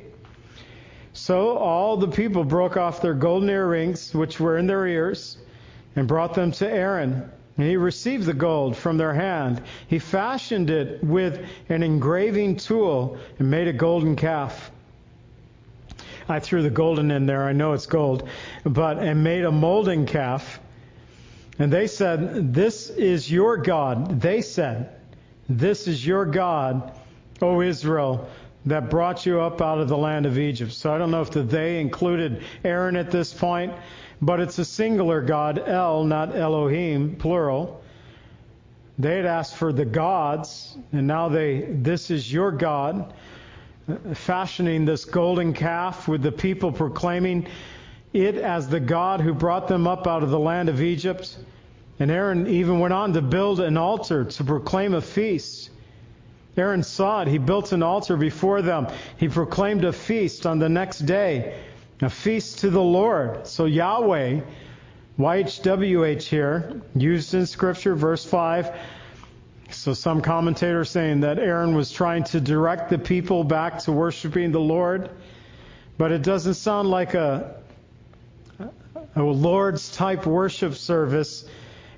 [1.13, 5.37] So all the people broke off their golden earrings, which were in their ears,
[5.95, 7.29] and brought them to Aaron.
[7.57, 9.61] And he received the gold from their hand.
[9.87, 14.71] He fashioned it with an engraving tool and made a golden calf.
[16.29, 17.43] I threw the golden in there.
[17.43, 18.27] I know it's gold,
[18.63, 20.59] but and made a molding calf.
[21.59, 24.89] And they said, "This is your God." They said,
[25.49, 26.91] "This is your God,
[27.41, 28.27] O Israel,
[28.65, 31.31] that brought you up out of the land of Egypt." So I don't know if
[31.31, 33.73] the they included Aaron at this point,
[34.21, 37.81] but it's a singular God, El, not Elohim, plural.
[38.99, 43.13] They had asked for the gods, and now they, this is your God
[44.13, 47.47] fashioning this golden calf with the people proclaiming
[48.13, 51.37] it as the God who brought them up out of the land of Egypt.
[51.99, 55.69] And Aaron even went on to build an altar to proclaim a feast.
[56.57, 57.27] Aaron saw it.
[57.27, 58.87] He built an altar before them.
[59.17, 61.57] He proclaimed a feast on the next day,
[62.01, 63.47] a feast to the Lord.
[63.47, 64.41] So Yahweh,
[65.17, 68.75] YHWH here, used in Scripture, verse 5,
[69.73, 74.51] so some commentators saying that Aaron was trying to direct the people back to worshiping
[74.51, 75.09] the Lord,
[75.97, 77.55] but it doesn't sound like a,
[79.15, 81.45] a Lord's type worship service.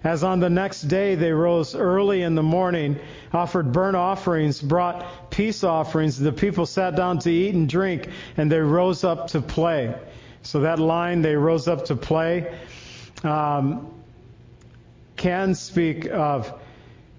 [0.03, 2.99] As on the next day they rose early in the morning,
[3.31, 6.19] offered burnt offerings, brought peace offerings.
[6.19, 9.95] The people sat down to eat and drink, and they rose up to play.
[10.41, 12.53] So that line, they rose up to play,
[13.23, 13.93] um,
[15.15, 16.53] can speak of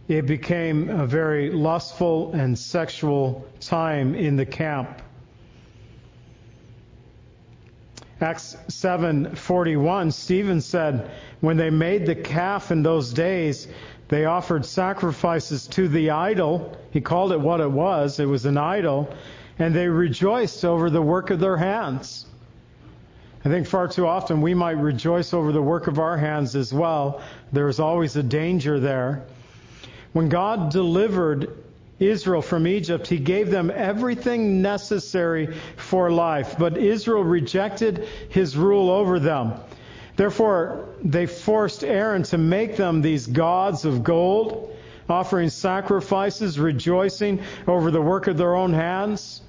[0.09, 5.01] it became a very lustful and sexual time in the camp.
[8.21, 13.67] Acts 7:41 Stephen said when they made the calf in those days
[14.09, 16.77] they offered sacrifices to the idol.
[16.91, 18.21] He called it what it was.
[18.21, 19.09] It was an idol.
[19.59, 22.27] And they rejoiced over the work of their hands.
[23.45, 26.73] I think far too often we might rejoice over the work of our hands as
[26.73, 27.23] well.
[27.53, 29.25] There is always a danger there
[30.15, 31.65] when God delivered
[31.99, 38.91] Israel from Egypt, he gave them everything necessary for life, but Israel rejected his rule
[38.91, 39.55] over them.
[40.17, 44.77] Therefore, they forced Aaron to make them these gods of gold,
[45.09, 49.43] offering sacrifices, rejoicing over the work of their own hands.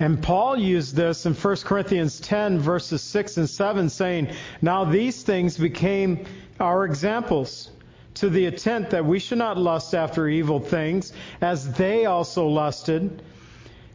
[0.00, 4.30] And Paul used this in 1 Corinthians 10, verses 6 and 7, saying,
[4.62, 6.24] Now these things became
[6.58, 7.70] our examples,
[8.16, 13.22] to the intent that we should not lust after evil things, as they also lusted.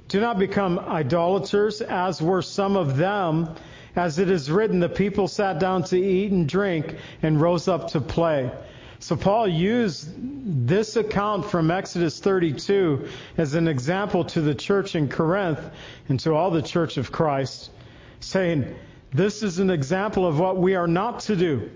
[0.07, 3.55] Do not become idolaters, as were some of them.
[3.95, 7.89] As it is written, the people sat down to eat and drink and rose up
[7.89, 8.51] to play.
[8.99, 10.09] So Paul used
[10.67, 13.07] this account from Exodus 32
[13.38, 15.59] as an example to the church in Corinth
[16.07, 17.72] and to all the church of Christ,
[18.19, 18.76] saying,
[19.13, 21.72] this is an example of what we are not to do.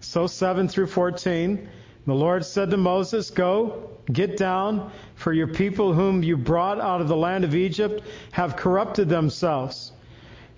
[0.00, 1.68] So 7 through 14,
[2.06, 7.00] the Lord said to Moses, Go, get down, for your people whom you brought out
[7.00, 9.92] of the land of Egypt have corrupted themselves.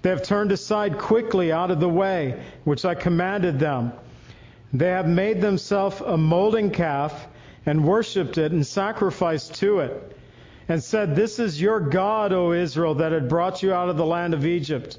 [0.03, 3.93] They have turned aside quickly out of the way which I commanded them
[4.73, 7.29] they have made themselves a molding calf
[7.67, 10.17] and worshipped it and sacrificed to it
[10.69, 14.07] and said, This is your God, O Israel, that had brought you out of the
[14.07, 14.99] land of Egypt.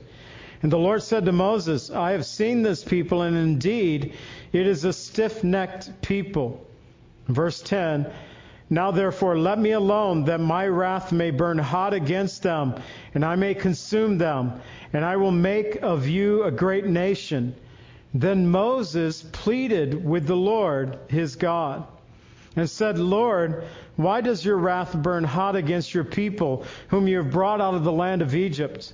[0.63, 4.13] And the Lord said to Moses, I have seen this people, and indeed
[4.53, 6.65] it is a stiff necked people.
[7.27, 8.09] Verse 10
[8.69, 12.75] Now therefore let me alone, that my wrath may burn hot against them,
[13.13, 14.61] and I may consume them,
[14.93, 17.55] and I will make of you a great nation.
[18.13, 21.85] Then Moses pleaded with the Lord his God
[22.55, 23.65] and said, Lord,
[23.97, 27.83] why does your wrath burn hot against your people, whom you have brought out of
[27.83, 28.93] the land of Egypt?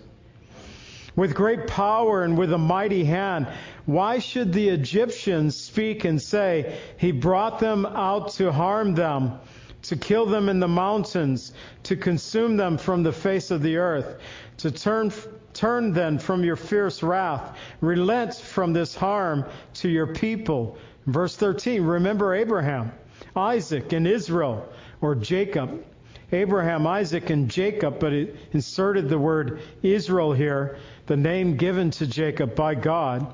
[1.19, 3.49] With great power and with a mighty hand,
[3.85, 9.33] why should the Egyptians speak and say, He brought them out to harm them,
[9.81, 11.51] to kill them in the mountains,
[11.83, 14.17] to consume them from the face of the earth,
[14.59, 15.11] to turn
[15.53, 17.57] Turn then from your fierce wrath.
[17.81, 19.43] Relent from this harm
[19.73, 20.77] to your people.
[21.05, 22.93] Verse 13, remember Abraham,
[23.35, 24.69] Isaac, and Israel,
[25.01, 25.83] or Jacob.
[26.31, 30.77] Abraham, Isaac, and Jacob, but it inserted the word Israel here,
[31.09, 33.33] the name given to Jacob by God.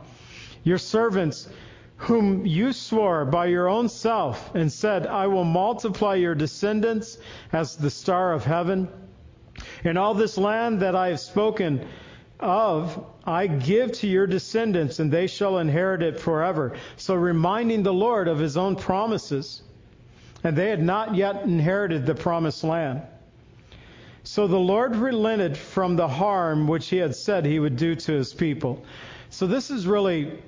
[0.63, 1.49] Your servants,
[1.97, 7.17] whom you swore by your own self, and said, I will multiply your descendants
[7.51, 8.87] as the star of heaven.
[9.83, 11.85] And all this land that I have spoken,
[12.39, 16.77] of I give to your descendants, and they shall inherit it forever.
[16.95, 19.61] So reminding the Lord of his own promises.
[20.45, 23.01] And they had not yet inherited the promised land.
[24.25, 28.11] So the Lord relented from the harm which he had said he would do to
[28.11, 28.83] his people.
[29.29, 30.41] So this is really,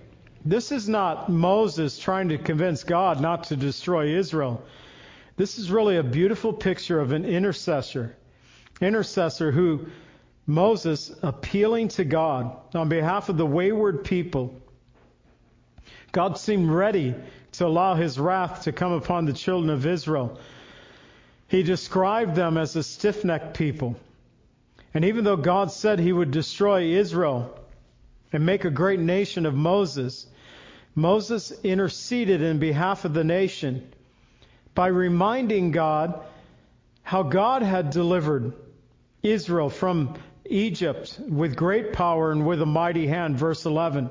[0.44, 4.64] this is not Moses trying to convince God not to destroy Israel.
[5.36, 8.18] This is really a beautiful picture of an intercessor.
[8.82, 9.86] Intercessor who
[10.48, 14.60] Moses appealing to God on behalf of the wayward people.
[16.12, 17.14] God seemed ready
[17.54, 20.40] to allow his wrath to come upon the children of Israel.
[21.48, 23.96] He described them as a stiff necked people.
[24.94, 27.58] And even though God said he would destroy Israel
[28.34, 30.28] and make a great nation of Moses,
[30.96, 33.92] Moses interceded in behalf of the nation
[34.74, 36.20] by reminding God
[37.04, 38.54] how God had delivered
[39.24, 43.38] Israel from Egypt with great power and with a mighty hand.
[43.38, 44.10] Verse 11.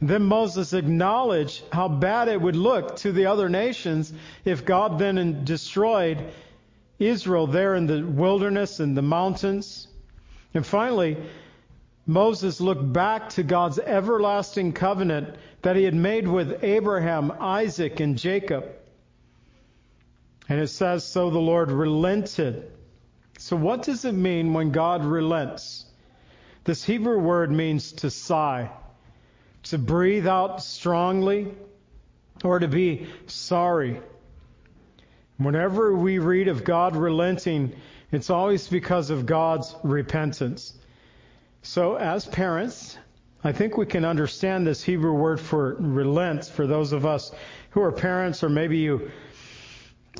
[0.00, 4.12] Then Moses acknowledged how bad it would look to the other nations
[4.44, 6.32] if God then destroyed
[6.98, 9.88] Israel there in the wilderness and the mountains.
[10.54, 11.16] And finally,
[12.06, 18.16] Moses looked back to God's everlasting covenant that he had made with Abraham, Isaac, and
[18.16, 18.66] Jacob.
[20.48, 22.70] And it says, So the Lord relented
[23.38, 25.84] so, what does it mean when God relents?
[26.64, 28.70] This Hebrew word means to sigh,
[29.70, 31.54] to breathe out strongly,
[32.44, 34.00] or to be sorry.
[35.38, 37.74] Whenever we read of God relenting,
[38.12, 40.72] it's always because of God's repentance.
[41.62, 42.96] So, as parents,
[43.42, 47.32] I think we can understand this Hebrew word for relent for those of us
[47.70, 49.10] who are parents, or maybe you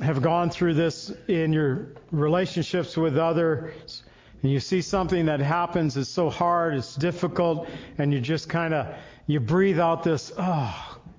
[0.02, 4.02] have gone through this in your relationships with others,
[4.42, 7.68] and you see something that happens is so hard, it's difficult,
[7.98, 8.94] and you just kind of
[9.26, 10.98] you breathe out this, ah.
[10.98, 11.10] oh,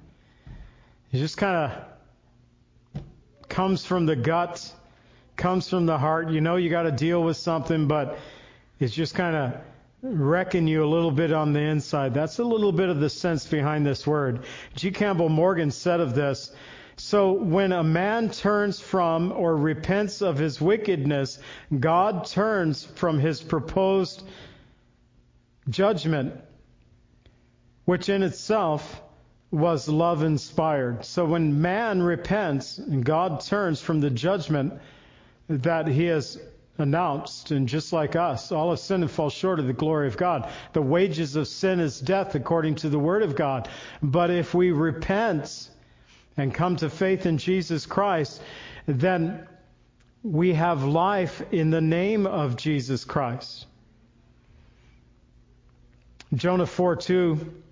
[1.11, 2.99] you just kind of
[3.49, 4.73] comes from the gut,
[5.35, 6.29] comes from the heart.
[6.29, 8.17] You know you got to deal with something, but
[8.79, 9.53] it's just kind of
[10.01, 12.13] wrecking you a little bit on the inside.
[12.13, 14.43] That's a little bit of the sense behind this word.
[14.75, 14.91] G.
[14.91, 16.51] Campbell Morgan said of this
[16.97, 21.37] so when a man turns from or repents of his wickedness,
[21.79, 24.23] God turns from his proposed
[25.69, 26.33] judgment,
[27.85, 29.01] which in itself
[29.51, 31.05] was love inspired.
[31.05, 34.73] So when man repents and God turns from the judgment
[35.47, 36.39] that he has
[36.79, 40.17] announced, and just like us, all have sin and fall short of the glory of
[40.17, 40.51] God.
[40.73, 43.67] The wages of sin is death, according to the Word of God.
[44.01, 45.69] But if we repent
[46.37, 48.41] and come to faith in Jesus Christ,
[48.85, 49.47] then
[50.23, 53.65] we have life in the name of Jesus Christ.
[56.33, 57.63] Jonah 4 2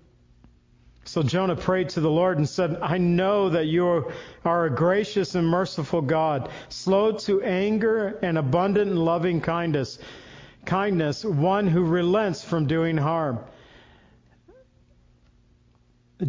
[1.06, 4.12] so Jonah prayed to the Lord and said, I know that you
[4.44, 10.00] are a gracious and merciful God, slow to anger and abundant in loving kindness,
[10.64, 13.38] kindness, one who relents from doing harm.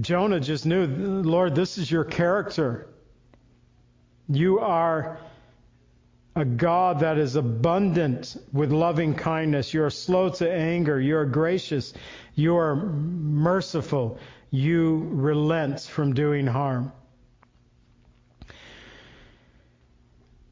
[0.01, 2.87] Jonah just knew, Lord, this is your character.
[4.27, 5.19] You are
[6.35, 9.73] a God that is abundant with loving kindness.
[9.73, 10.99] You are slow to anger.
[10.99, 11.93] You are gracious.
[12.35, 14.19] You are merciful
[14.49, 16.91] you relent from doing harm.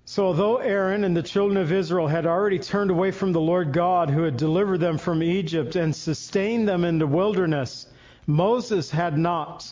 [0.05, 3.73] So, although Aaron and the children of Israel had already turned away from the Lord
[3.73, 7.87] God who had delivered them from Egypt and sustained them in the wilderness,
[8.27, 9.71] Moses had not.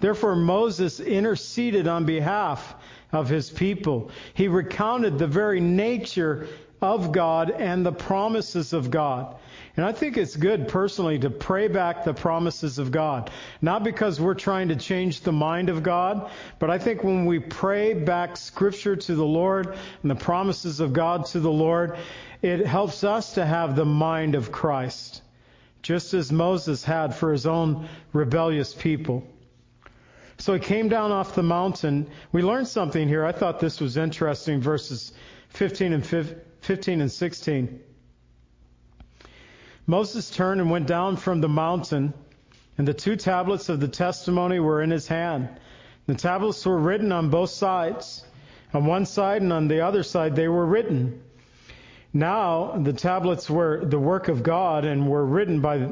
[0.00, 2.74] Therefore, Moses interceded on behalf
[3.12, 4.10] of his people.
[4.34, 6.48] He recounted the very nature
[6.82, 9.36] of God and the promises of God.
[9.76, 13.30] And I think it's good personally to pray back the promises of God.
[13.62, 17.38] Not because we're trying to change the mind of God, but I think when we
[17.38, 21.96] pray back scripture to the Lord and the promises of God to the Lord,
[22.42, 25.22] it helps us to have the mind of Christ,
[25.84, 29.22] just as Moses had for his own rebellious people.
[30.38, 32.08] So he came down off the mountain.
[32.32, 33.24] We learned something here.
[33.24, 35.12] I thought this was interesting, verses
[35.50, 37.80] 15 and 15 and 16.
[39.86, 42.14] Moses turned and went down from the mountain,
[42.78, 45.48] and the two tablets of the testimony were in his hand.
[46.06, 48.24] The tablets were written on both sides.
[48.72, 51.22] On one side and on the other side they were written.
[52.14, 55.90] Now the tablets were the work of God and were written by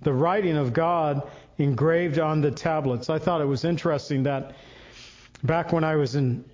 [0.00, 3.10] the writing of God engraved on the tablets.
[3.10, 4.54] I thought it was interesting that
[5.42, 6.44] back when I was in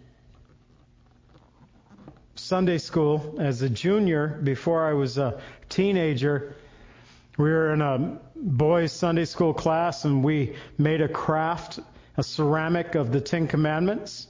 [2.37, 6.57] Sunday school as a junior, before I was a teenager,
[7.37, 11.81] we were in a boys' Sunday school class and we made a craft,
[12.17, 14.29] a ceramic of the Ten Commandments.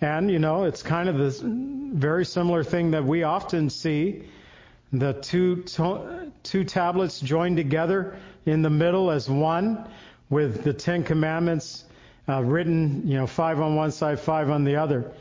[0.00, 4.24] And, you know, it's kind of this very similar thing that we often see.
[4.92, 5.64] The two,
[6.42, 9.88] two tablets joined together in the middle as one
[10.28, 11.84] with the Ten Commandments
[12.28, 15.12] uh, written, you know, five on one side, five on the other.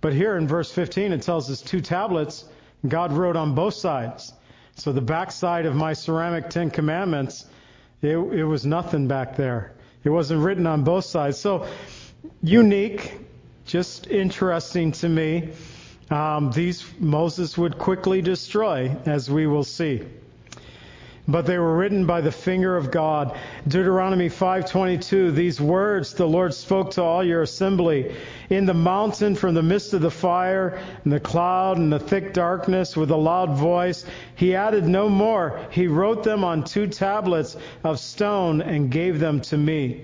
[0.00, 2.44] But here in verse 15, it tells us two tablets,
[2.86, 4.32] God wrote on both sides.
[4.76, 7.46] So the backside of my ceramic Ten Commandments,
[8.02, 9.72] it, it was nothing back there.
[10.02, 11.38] It wasn't written on both sides.
[11.38, 11.66] So
[12.42, 13.14] unique,
[13.66, 15.50] just interesting to me.
[16.10, 20.02] Um, these Moses would quickly destroy, as we will see
[21.26, 23.34] but they were written by the finger of God.
[23.66, 28.14] Deuteronomy 5:22 These words the Lord spoke to all your assembly
[28.50, 32.34] in the mountain from the midst of the fire and the cloud and the thick
[32.34, 34.04] darkness with a loud voice.
[34.36, 35.58] He added no more.
[35.70, 40.02] He wrote them on two tablets of stone and gave them to me.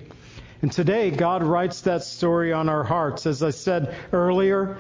[0.63, 3.27] And today God writes that story on our hearts.
[3.27, 4.79] As I said earlier,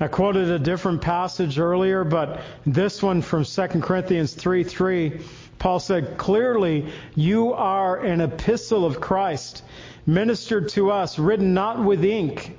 [0.00, 5.20] I quoted a different passage earlier, but this one from 2 Corinthians 3 3
[5.60, 9.62] Paul said, clearly, you are an epistle of Christ,
[10.06, 12.56] ministered to us, written not with ink,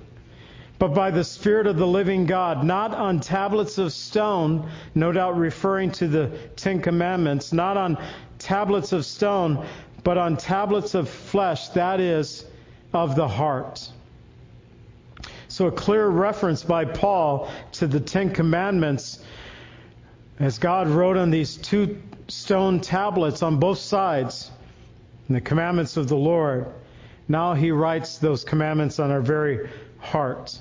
[0.77, 5.35] but by the Spirit of the living God, not on tablets of stone, no doubt
[5.35, 7.97] referring to the Ten Commandments, not on
[8.37, 9.65] tablets of stone,
[10.03, 12.45] but on tablets of flesh, that is,
[12.93, 13.89] of the heart.
[15.47, 19.23] So a clear reference by Paul to the Ten Commandments
[20.39, 24.49] as God wrote on these two stone tablets on both sides,
[25.27, 26.67] and the commandments of the Lord.
[27.27, 30.57] Now he writes those commandments on our very heart.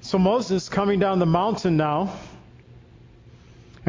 [0.00, 2.16] So Moses coming down the mountain now,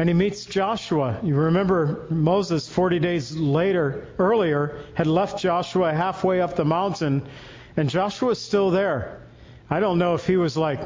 [0.00, 1.20] and he meets Joshua.
[1.22, 7.28] You remember Moses 40 days later, earlier, had left Joshua halfway up the mountain,
[7.76, 9.20] and Joshua's still there.
[9.68, 10.80] I don't know if he was like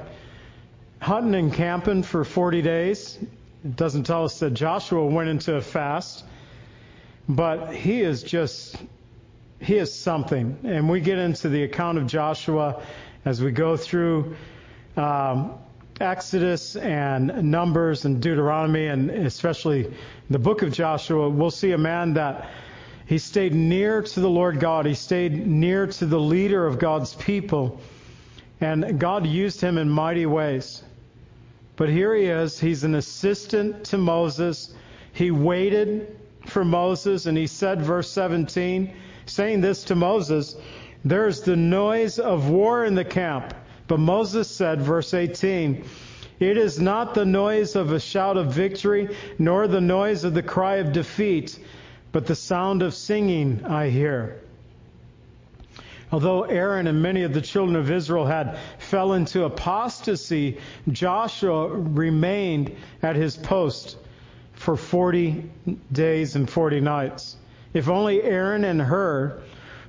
[0.99, 3.17] hunting and camping for 40 days.
[3.65, 6.25] It doesn't tell us that Joshua went into a fast,
[7.29, 8.75] but he is just,
[9.61, 10.59] he is something.
[10.65, 12.83] And we get into the account of Joshua
[13.25, 14.35] as we go through
[14.97, 15.55] um,
[16.01, 19.92] Exodus and Numbers and Deuteronomy, and especially
[20.28, 21.28] the book of Joshua.
[21.28, 22.51] We'll see a man that
[23.07, 24.86] He stayed near to the Lord God.
[24.86, 27.80] He stayed near to the leader of God's people.
[28.61, 30.82] And God used him in mighty ways.
[31.76, 32.59] But here he is.
[32.59, 34.72] He's an assistant to Moses.
[35.12, 38.95] He waited for Moses, and he said, verse 17,
[39.26, 40.57] saying this to Moses,
[41.05, 43.55] There's the noise of war in the camp.
[43.87, 45.85] But Moses said, verse 18,
[46.41, 49.09] It is not the noise of a shout of victory,
[49.39, 51.59] nor the noise of the cry of defeat,
[52.12, 54.41] but the sound of singing I hear.
[56.12, 60.59] Although Aaron and many of the children of Israel had fell into apostasy,
[60.91, 62.72] Joshua remained
[63.03, 63.97] at his post
[64.53, 65.51] for 40
[65.93, 67.37] days and 40 nights.
[67.72, 69.41] If only Aaron and Hur,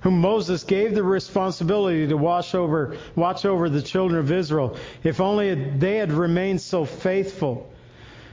[0.06, 5.20] whom Moses gave the responsibility to watch over, watch over the children of Israel, if
[5.20, 7.74] only they had remained so faithful.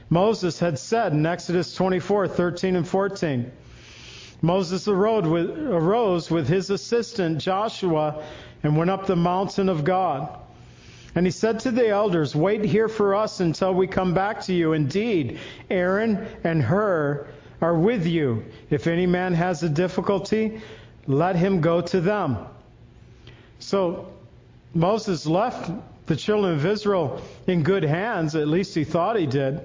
[0.07, 3.51] Moses had said in Exodus 24, 13 and 14,
[4.43, 8.23] Moses arose with his assistant Joshua
[8.61, 10.29] and went up the mountain of God.
[11.15, 14.53] And he said to the elders, Wait here for us until we come back to
[14.53, 14.73] you.
[14.73, 15.39] Indeed,
[15.71, 17.25] Aaron and Hur
[17.61, 18.45] are with you.
[18.69, 20.61] If any man has a difficulty,
[21.07, 22.37] let him go to them.
[23.59, 24.07] So
[24.73, 25.71] Moses left
[26.05, 29.61] the children of Israel in good hands, at least he thought he did.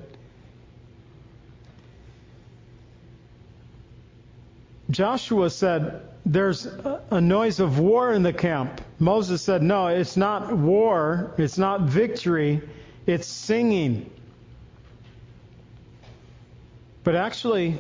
[4.91, 8.81] Joshua said, There's a noise of war in the camp.
[8.99, 12.63] Moses said, No, it's not war, it's not victory,
[13.07, 14.11] it's singing.
[17.05, 17.77] But actually,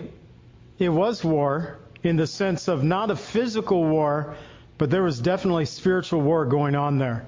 [0.78, 4.34] it was war in the sense of not a physical war,
[4.78, 7.26] but there was definitely spiritual war going on there.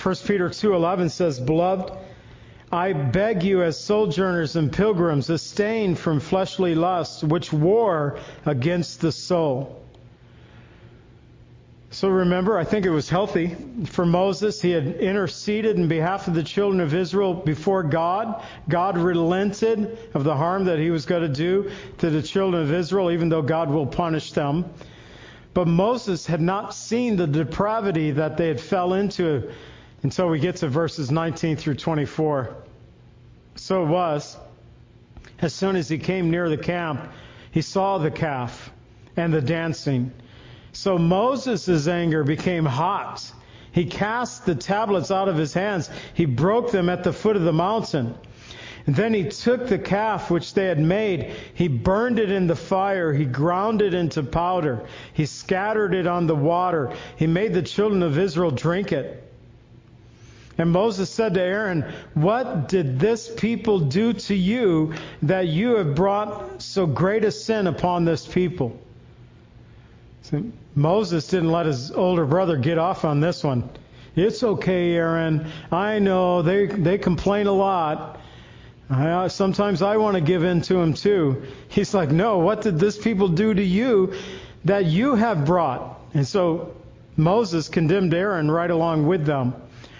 [0.00, 1.92] 1 Peter 2:11 says, "Beloved,
[2.72, 8.16] I beg you, as sojourners and pilgrims, abstain from fleshly lusts which war
[8.46, 9.81] against the soul.
[11.92, 14.62] So remember, I think it was healthy for Moses.
[14.62, 18.42] He had interceded in behalf of the children of Israel before God.
[18.66, 22.72] God relented of the harm that he was going to do to the children of
[22.72, 24.72] Israel, even though God will punish them.
[25.52, 29.52] But Moses had not seen the depravity that they had fell into
[30.02, 32.56] until we get to verses 19 through 24.
[33.56, 34.38] So it was.
[35.40, 37.12] As soon as he came near the camp,
[37.50, 38.72] he saw the calf
[39.14, 40.10] and the dancing.
[40.72, 43.30] So Moses' anger became hot.
[43.72, 45.90] He cast the tablets out of his hands.
[46.14, 48.14] He broke them at the foot of the mountain.
[48.86, 51.34] And then he took the calf which they had made.
[51.54, 53.12] He burned it in the fire.
[53.12, 54.84] He ground it into powder.
[55.12, 56.92] He scattered it on the water.
[57.16, 59.22] He made the children of Israel drink it.
[60.58, 65.94] And Moses said to Aaron, What did this people do to you that you have
[65.94, 68.78] brought so great a sin upon this people?
[70.22, 70.42] So
[70.74, 73.68] Moses didn't let his older brother get off on this one.
[74.14, 75.46] It's okay, Aaron.
[75.70, 78.20] I know they, they complain a lot.
[78.88, 81.42] I, sometimes I want to give in to him too.
[81.68, 84.14] He's like, No, what did this people do to you
[84.64, 86.00] that you have brought?
[86.14, 86.76] And so
[87.16, 89.54] Moses condemned Aaron right along with them.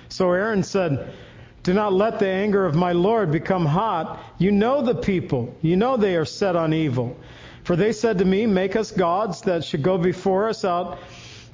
[0.09, 1.15] So Aaron said,
[1.63, 4.23] Do not let the anger of my Lord become hot.
[4.39, 5.57] You know the people.
[5.63, 7.17] You know they are set on evil.
[7.65, 10.99] For they said to me, Make us gods that should go before us out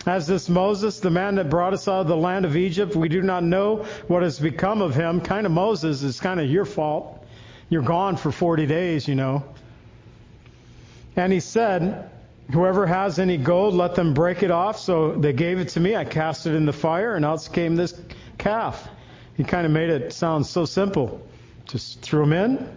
[0.06, 2.96] as this Moses, the man that brought us out of the land of Egypt.
[2.96, 5.20] We do not know what has become of him.
[5.20, 7.26] Kind of Moses is kind of your fault.
[7.68, 9.44] You're gone for 40 days, you know.
[11.16, 12.11] And he said,
[12.52, 14.78] Whoever has any gold, let them break it off.
[14.78, 15.94] So they gave it to me.
[15.94, 18.00] I cast it in the fire, and out came this
[18.38, 18.88] calf.
[19.36, 21.20] He kind of made it sound so simple.
[21.66, 22.76] Just threw him in,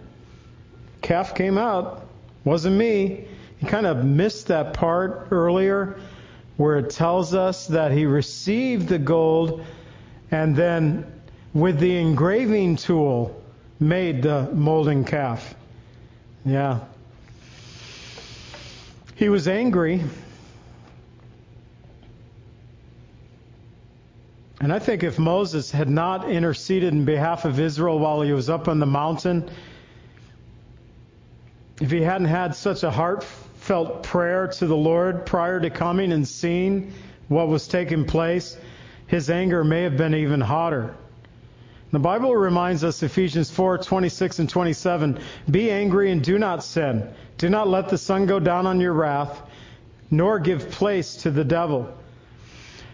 [1.02, 2.11] calf came out.
[2.44, 3.26] Wasn't me.
[3.58, 6.00] He kind of missed that part earlier
[6.58, 9.66] where it tells us that he received the gold
[10.32, 11.06] and then
[11.54, 13.42] with the engraving tool
[13.80, 15.56] made the molding calf.
[16.46, 16.80] Yeah.
[19.16, 20.02] He was angry
[24.62, 28.48] And I think if Moses had not interceded in behalf of Israel while he was
[28.48, 29.50] up on the mountain,
[31.82, 36.28] if he hadn't had such a heartfelt prayer to the Lord prior to coming and
[36.28, 36.94] seeing
[37.28, 38.56] what was taking place,
[39.08, 40.94] his anger may have been even hotter.
[41.92, 45.20] The Bible reminds us, Ephesians 4 26 and 27,
[45.50, 47.10] be angry and do not sin.
[47.40, 49.42] Do not let the sun go down on your wrath,
[50.12, 51.92] nor give place to the devil.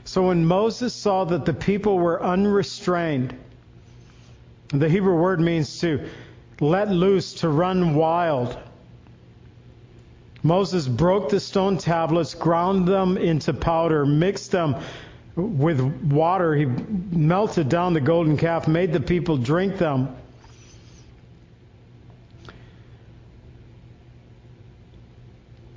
[0.05, 3.37] So when Moses saw that the people were unrestrained,
[4.69, 6.09] the Hebrew word means to
[6.61, 8.57] let loose, to run wild.
[10.47, 14.77] Moses broke the stone tablets, ground them into powder, mixed them
[15.35, 16.55] with water.
[16.55, 20.15] He melted down the golden calf, made the people drink them.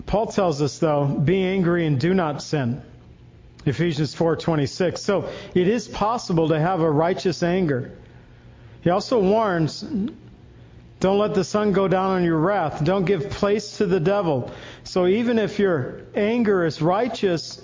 [0.07, 2.81] Paul tells us though, be angry and do not sin.
[3.67, 4.99] Ephesians 4:26.
[4.99, 7.91] So it is possible to have a righteous anger.
[8.83, 9.85] He also warns,
[11.01, 12.85] don't let the sun go down on your wrath.
[12.85, 14.53] Don't give place to the devil.
[14.85, 17.61] So even if your anger is righteous,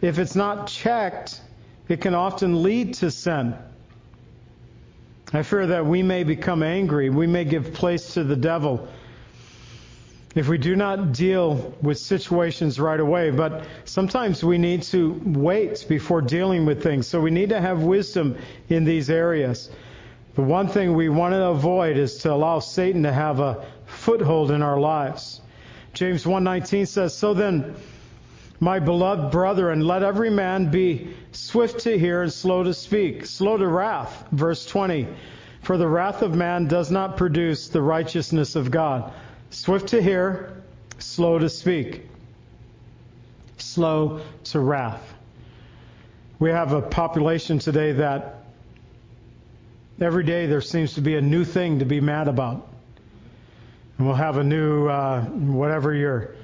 [0.00, 1.40] if it's not checked,
[1.88, 3.54] it can often lead to sin.
[5.32, 7.08] I fear that we may become angry.
[7.08, 8.88] We may give place to the devil
[10.34, 13.30] if we do not deal with situations right away.
[13.30, 17.06] But sometimes we need to wait before dealing with things.
[17.06, 18.36] So we need to have wisdom
[18.68, 19.70] in these areas.
[20.34, 24.50] The one thing we want to avoid is to allow Satan to have a foothold
[24.50, 25.42] in our lives.
[25.92, 27.74] James 1:19 says, "So then,
[28.58, 33.58] my beloved brethren, let every man be swift to hear and slow to speak, slow
[33.58, 35.06] to wrath." Verse 20,
[35.60, 39.12] "For the wrath of man does not produce the righteousness of God."
[39.50, 40.62] Swift to hear,
[40.98, 42.08] slow to speak,
[43.58, 45.14] slow to wrath.
[46.38, 48.41] We have a population today that
[50.00, 52.68] every day there seems to be a new thing to be mad about.
[53.98, 56.34] And we'll have a new, uh, whatever your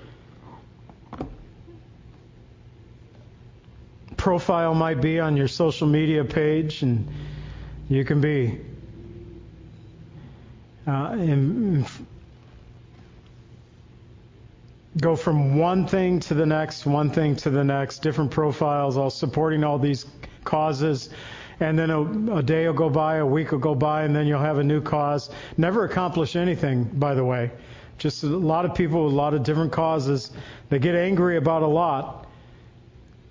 [4.17, 7.09] profile might be on your social media page, and
[7.89, 8.61] you can be
[10.87, 11.87] uh, in,
[15.01, 19.11] go from one thing to the next, one thing to the next, different profiles, all
[19.11, 20.07] supporting all these
[20.45, 21.11] causes
[21.61, 24.27] and then a, a, day will go by, a week will go by, and then
[24.27, 25.31] you'll have a new cause.
[25.57, 27.51] Never accomplish anything, by the way.
[27.99, 30.31] Just a lot of people with a lot of different causes.
[30.69, 32.27] They get angry about a lot,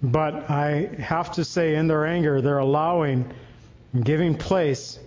[0.04, 3.32] but I have to say, in their anger, they're allowing,
[4.04, 5.00] giving place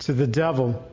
[0.00, 0.84] to the devil.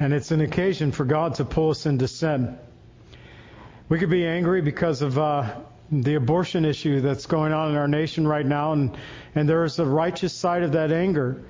[0.00, 2.58] And it's an occasion for God to pull us into sin.
[3.88, 5.54] We could be angry because of uh,
[5.90, 8.96] the abortion issue that's going on in our nation right now, and,
[9.34, 11.42] and there is a righteous side of that anger.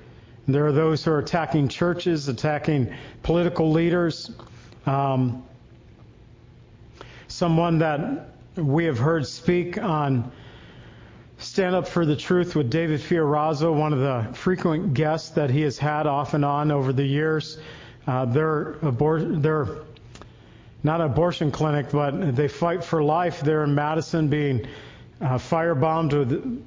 [0.47, 4.31] There are those who are attacking churches, attacking political leaders.
[4.85, 5.43] Um,
[7.27, 10.31] someone that we have heard speak on
[11.39, 15.61] Stand Up for the Truth with David Fiorazo, one of the frequent guests that he
[15.61, 17.59] has had off and on over the years.
[18.07, 19.67] Uh, their, abor- their
[20.87, 24.65] not an abortion clinic, but they fight for life there in Madison, being
[25.19, 26.61] uh, firebombed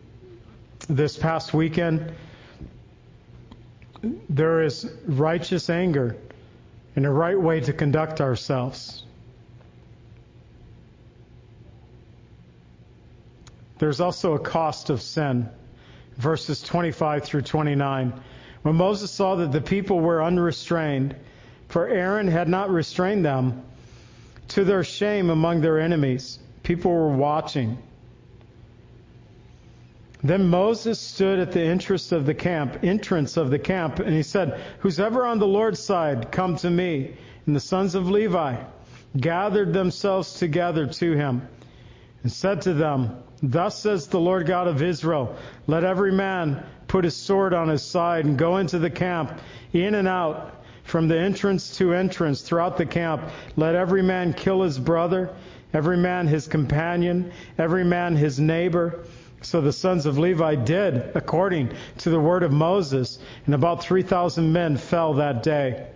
[0.89, 2.13] this past weekend.
[4.29, 6.17] There is righteous anger
[6.97, 9.05] and a right way to conduct ourselves.
[13.79, 15.49] There's also a cost of sin.
[16.19, 18.13] Verses 25 through 29.
[18.63, 21.17] When Moses saw that the people were unrestrained,
[21.69, 23.63] for Aaron had not restrained them,
[24.51, 26.39] to their shame among their enemies.
[26.63, 27.79] People were watching.
[30.23, 34.23] Then Moses stood at the entrance of the camp, entrance of the camp, and he
[34.23, 37.17] said, Who's ever on the Lord's side, come to me.
[37.47, 38.63] And the sons of Levi
[39.19, 41.49] gathered themselves together to him
[42.23, 45.37] and said to them, Thus says the Lord God of Israel,
[45.67, 49.41] let every man put his sword on his side and go into the camp,
[49.73, 50.60] in and out,
[50.91, 53.23] from the entrance to entrance throughout the camp,
[53.57, 55.31] let every man kill his brother,
[55.73, 59.05] every man his companion, every man his neighbor.
[59.41, 64.53] So the sons of Levi did according to the word of Moses, and about 3,000
[64.53, 65.87] men fell that day.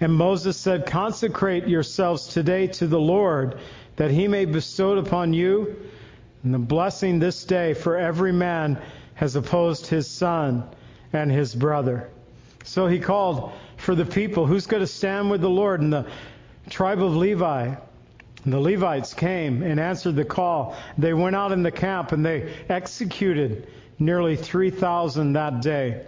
[0.00, 3.60] And Moses said, Consecrate yourselves today to the Lord,
[3.96, 5.76] that he may bestow upon you
[6.42, 8.82] and the blessing this day, for every man
[9.14, 10.64] has opposed his son
[11.12, 12.08] and his brother.
[12.64, 15.80] So he called for the people who's going to stand with the Lord.
[15.80, 16.06] And the
[16.70, 17.74] tribe of Levi,
[18.46, 20.76] the Levites came and answered the call.
[20.98, 26.06] They went out in the camp and they executed nearly 3,000 that day.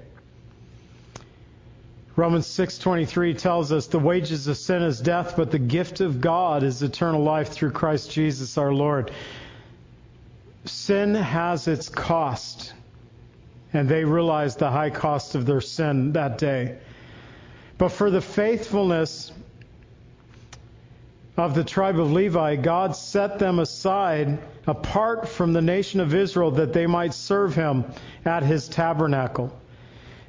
[2.17, 6.63] Romans 6:23 tells us the wages of sin is death, but the gift of God
[6.63, 9.11] is eternal life through Christ Jesus our Lord.
[10.65, 12.73] Sin has its cost
[13.75, 16.79] and they realized the high cost of their sin that day.
[17.77, 19.33] But for the faithfulness
[21.37, 26.53] of the tribe of Levi, God set them aside apart from the nation of Israel
[26.53, 27.85] that they might serve him
[28.25, 29.53] at his tabernacle.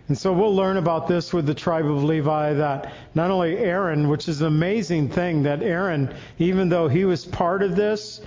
[0.08, 4.10] And so we'll learn about this with the tribe of Levi that not only Aaron,
[4.10, 8.22] which is an amazing thing that Aaron, even though he was part of this,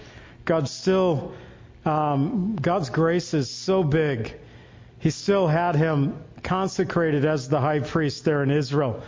[0.45, 1.33] God still,
[1.85, 4.37] um, God's grace is so big.
[4.99, 9.03] He still had him consecrated as the high priest there in Israel.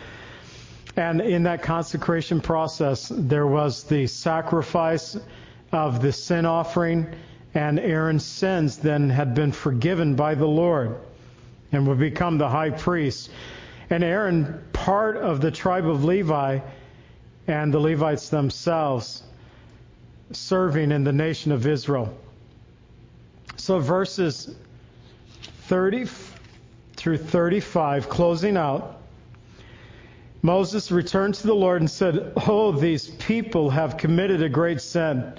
[0.97, 5.17] And in that consecration process, there was the sacrifice
[5.73, 7.07] of the sin offering,
[7.55, 10.97] and Aaron's sins then had been forgiven by the Lord
[11.73, 13.31] and would become the high priest.
[13.89, 16.61] And Aaron, part of the tribe of Levi,
[17.47, 19.23] and the Levites themselves,
[20.33, 22.17] serving in the nation of Israel.
[23.57, 24.55] So verses
[25.71, 26.09] 30
[26.97, 29.01] through 35, closing out,
[30.43, 35.33] Moses returned to the Lord and said, Oh, these people have committed a great sin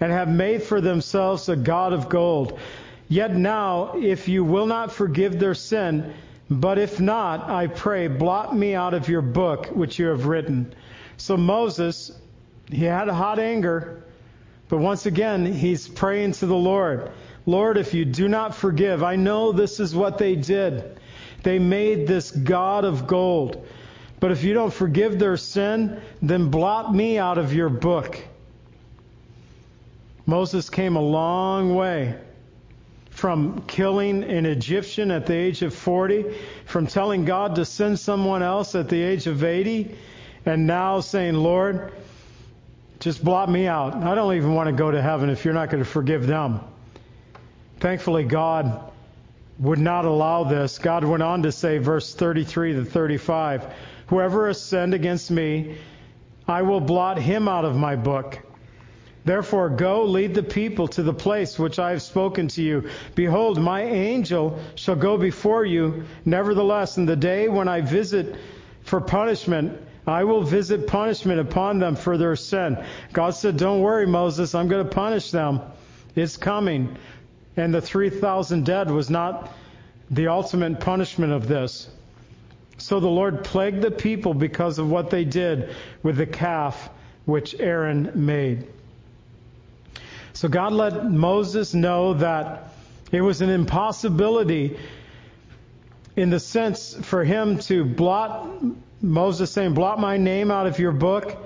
[0.00, 2.58] and have made for themselves a God of gold.
[3.06, 6.12] Yet now, if you will not forgive their sin,
[6.50, 10.74] but if not, I pray, blot me out of your book which you have written.
[11.16, 12.10] So Moses,
[12.72, 14.02] he had a hot anger,
[14.68, 17.12] but once again, he's praying to the Lord.
[17.46, 20.98] Lord, if you do not forgive, I know this is what they did.
[21.44, 23.66] They made this God of gold.
[24.18, 28.18] But if you don't forgive their sin, then blot me out of your book.
[30.26, 32.18] Moses came a long way
[33.10, 36.34] from killing an Egyptian at the age of 40,
[36.64, 39.94] from telling God to send someone else at the age of 80,
[40.44, 41.92] and now saying, Lord,
[42.98, 43.94] just blot me out.
[43.94, 46.60] I don't even want to go to heaven if you're not going to forgive them.
[47.78, 48.92] Thankfully, God
[49.58, 50.78] would not allow this.
[50.78, 53.66] God went on to say, verse 33 to 35,
[54.08, 55.78] Whoever has sinned against me,
[56.46, 58.38] I will blot him out of my book.
[59.24, 62.88] Therefore, go lead the people to the place which I have spoken to you.
[63.16, 66.04] Behold, my angel shall go before you.
[66.24, 68.36] Nevertheless, in the day when I visit
[68.82, 72.78] for punishment, I will visit punishment upon them for their sin.
[73.12, 75.60] God said, Don't worry, Moses, I'm going to punish them.
[76.14, 76.96] It's coming.
[77.56, 79.52] And the 3,000 dead was not
[80.10, 81.88] the ultimate punishment of this.
[82.78, 86.90] So the Lord plagued the people because of what they did with the calf
[87.24, 88.66] which Aaron made.
[90.34, 92.72] So God let Moses know that
[93.10, 94.78] it was an impossibility
[96.14, 98.48] in the sense for him to blot
[99.00, 101.36] Moses saying, blot my name out of your book.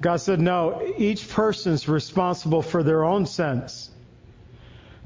[0.00, 3.90] God said, no, each person's responsible for their own sins.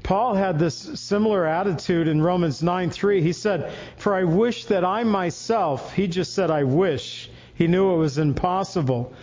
[0.03, 3.21] Paul had this similar attitude in Romans 9:3.
[3.21, 7.29] He said, "For I wish that I myself," he just said I wish.
[7.55, 9.13] He knew it was impossible.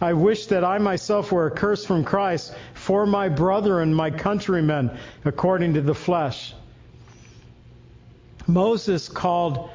[0.00, 4.90] I wish that I myself were accursed from Christ for my brethren, my countrymen
[5.24, 6.54] according to the flesh.
[8.46, 9.70] Moses called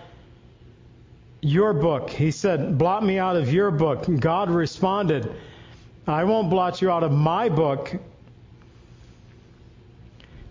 [1.41, 2.09] your book.
[2.09, 4.05] He said, Blot me out of your book.
[4.19, 5.31] God responded,
[6.05, 7.95] I won't blot you out of my book.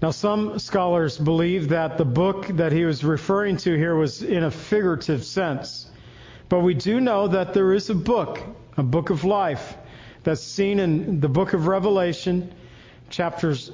[0.03, 4.45] Now, some scholars believe that the book that he was referring to here was in
[4.45, 5.91] a figurative sense.
[6.49, 8.43] But we do know that there is a book
[8.77, 9.77] a book of life
[10.23, 12.53] that's seen in the book of Revelation,
[13.11, 13.73] chapters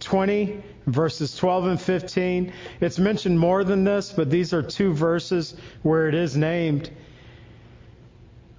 [0.00, 2.52] 20, verses 12 and 15.
[2.80, 6.90] It's mentioned more than this, but these are two verses where it is named.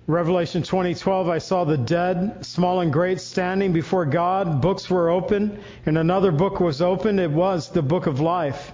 [0.08, 5.60] Revelation 20:12 I saw the dead small and great standing before God books were open
[5.86, 8.74] and another book was opened it was the book of life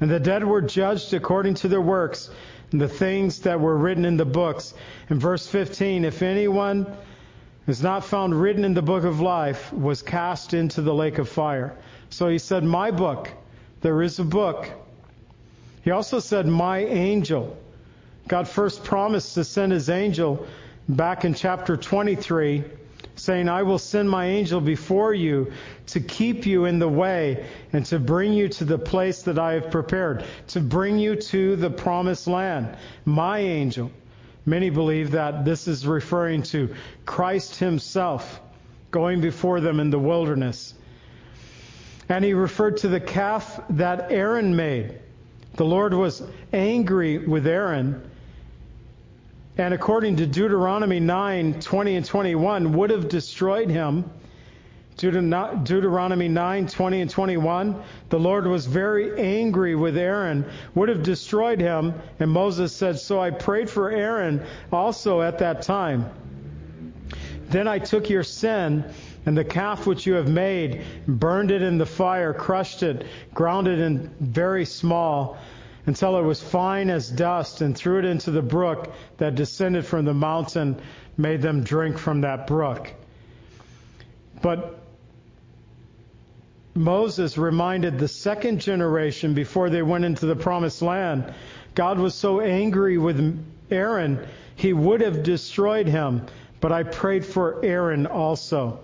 [0.00, 2.30] and the dead were judged according to their works
[2.72, 4.74] and the things that were written in the books.
[5.08, 6.86] In verse 15, if anyone
[7.66, 11.28] is not found written in the book of life, was cast into the lake of
[11.28, 11.76] fire.
[12.10, 13.30] So he said, My book.
[13.80, 14.68] There is a book.
[15.82, 17.56] He also said, My angel.
[18.26, 20.46] God first promised to send his angel
[20.88, 22.64] back in chapter 23
[23.16, 25.52] saying, I will send my angel before you
[25.88, 29.52] to keep you in the way and to bring you to the place that I
[29.54, 32.76] have prepared, to bring you to the promised land.
[33.04, 33.90] My angel.
[34.46, 36.74] Many believe that this is referring to
[37.06, 38.40] Christ himself
[38.90, 40.74] going before them in the wilderness.
[42.08, 44.98] And he referred to the calf that Aaron made.
[45.54, 46.22] The Lord was
[46.52, 48.10] angry with Aaron
[49.56, 54.10] and according to Deuteronomy 9 20 and 21, would have destroyed him.
[54.96, 60.44] Deuteronomy 9 20 and 21, the Lord was very angry with Aaron,
[60.74, 61.94] would have destroyed him.
[62.20, 66.10] And Moses said, So I prayed for Aaron also at that time.
[67.48, 68.84] Then I took your sin
[69.26, 73.68] and the calf which you have made, burned it in the fire, crushed it, ground
[73.68, 75.38] it in very small
[75.86, 80.04] until it was fine as dust and threw it into the brook that descended from
[80.04, 80.80] the mountain,
[81.16, 82.90] made them drink from that brook.
[84.40, 84.78] But
[86.74, 91.32] Moses reminded the second generation before they went into the promised land,
[91.74, 93.38] God was so angry with
[93.70, 94.26] Aaron,
[94.56, 96.26] he would have destroyed him.
[96.60, 98.80] But I prayed for Aaron also.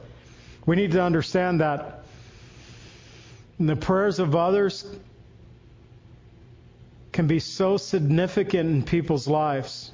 [0.66, 2.04] We need to understand that
[3.58, 4.84] the prayers of others
[7.20, 9.92] can be so significant in people's lives.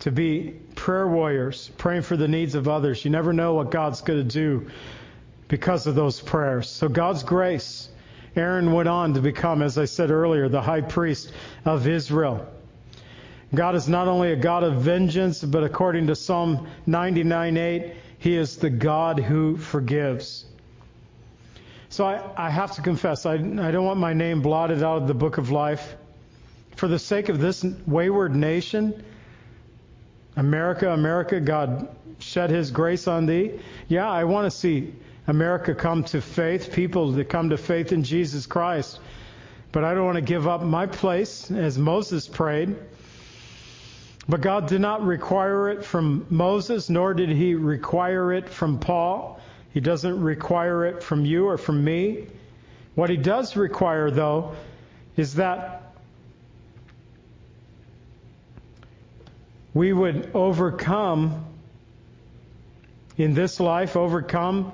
[0.00, 3.02] To be prayer warriors, praying for the needs of others.
[3.06, 4.68] You never know what God's going to do
[5.48, 6.68] because of those prayers.
[6.68, 7.88] So God's grace.
[8.36, 11.32] Aaron went on to become, as I said earlier, the high priest
[11.64, 12.46] of Israel.
[13.54, 18.58] God is not only a God of vengeance, but according to Psalm 99:8, He is
[18.58, 20.44] the God who forgives.
[21.94, 25.06] So I, I have to confess, I, I don't want my name blotted out of
[25.06, 25.94] the book of life.
[26.74, 29.04] For the sake of this wayward nation,
[30.34, 31.86] America, America, God
[32.18, 33.60] shed His grace on thee.
[33.86, 34.92] Yeah, I want to see
[35.28, 38.98] America come to faith, people that come to faith in Jesus Christ.
[39.70, 42.74] But I don't want to give up my place as Moses prayed.
[44.28, 49.38] But God did not require it from Moses, nor did he require it from Paul.
[49.74, 52.28] He doesn't require it from you or from me.
[52.94, 54.54] What he does require, though,
[55.16, 55.92] is that
[59.74, 61.44] we would overcome
[63.16, 64.72] in this life, overcome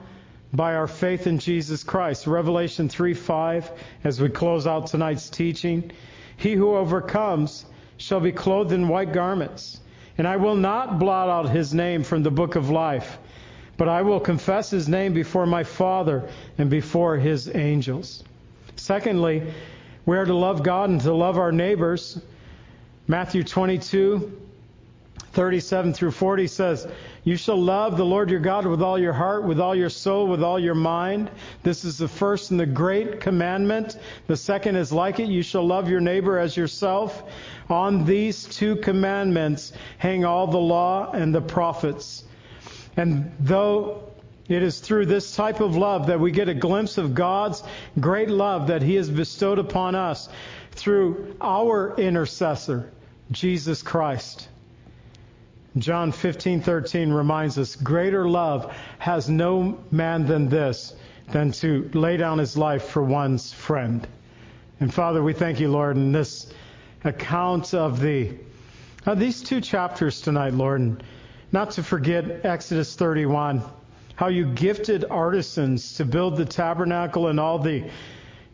[0.52, 2.26] by our faith in Jesus Christ.
[2.26, 3.70] Revelation 3 5,
[4.04, 5.92] as we close out tonight's teaching.
[6.36, 7.64] He who overcomes
[7.96, 9.80] shall be clothed in white garments,
[10.18, 13.18] and I will not blot out his name from the book of life,
[13.80, 16.28] but I will confess his name before my Father
[16.58, 18.22] and before his angels.
[18.76, 19.54] Secondly,
[20.04, 22.20] we are to love God and to love our neighbors.
[23.08, 24.38] Matthew 22,
[25.32, 26.88] 37 through 40 says,
[27.24, 30.26] You shall love the Lord your God with all your heart, with all your soul,
[30.26, 31.30] with all your mind.
[31.62, 33.98] This is the first and the great commandment.
[34.26, 35.28] The second is like it.
[35.30, 37.22] You shall love your neighbor as yourself.
[37.70, 42.24] On these two commandments hang all the law and the prophets.
[42.96, 44.02] And though
[44.48, 47.62] it is through this type of love that we get a glimpse of God's
[47.98, 50.28] great love that He has bestowed upon us
[50.72, 52.90] through our intercessor,
[53.30, 54.48] Jesus Christ.
[55.78, 60.94] John 15:13 reminds us, "Greater love has no man than this,
[61.30, 64.04] than to lay down his life for one's friend."
[64.80, 66.52] And Father, we thank you, Lord, in this
[67.04, 68.32] account of the
[69.06, 71.02] of these two chapters tonight, Lord, and
[71.52, 73.62] not to forget Exodus 31,
[74.14, 77.90] how you gifted artisans to build the tabernacle and all the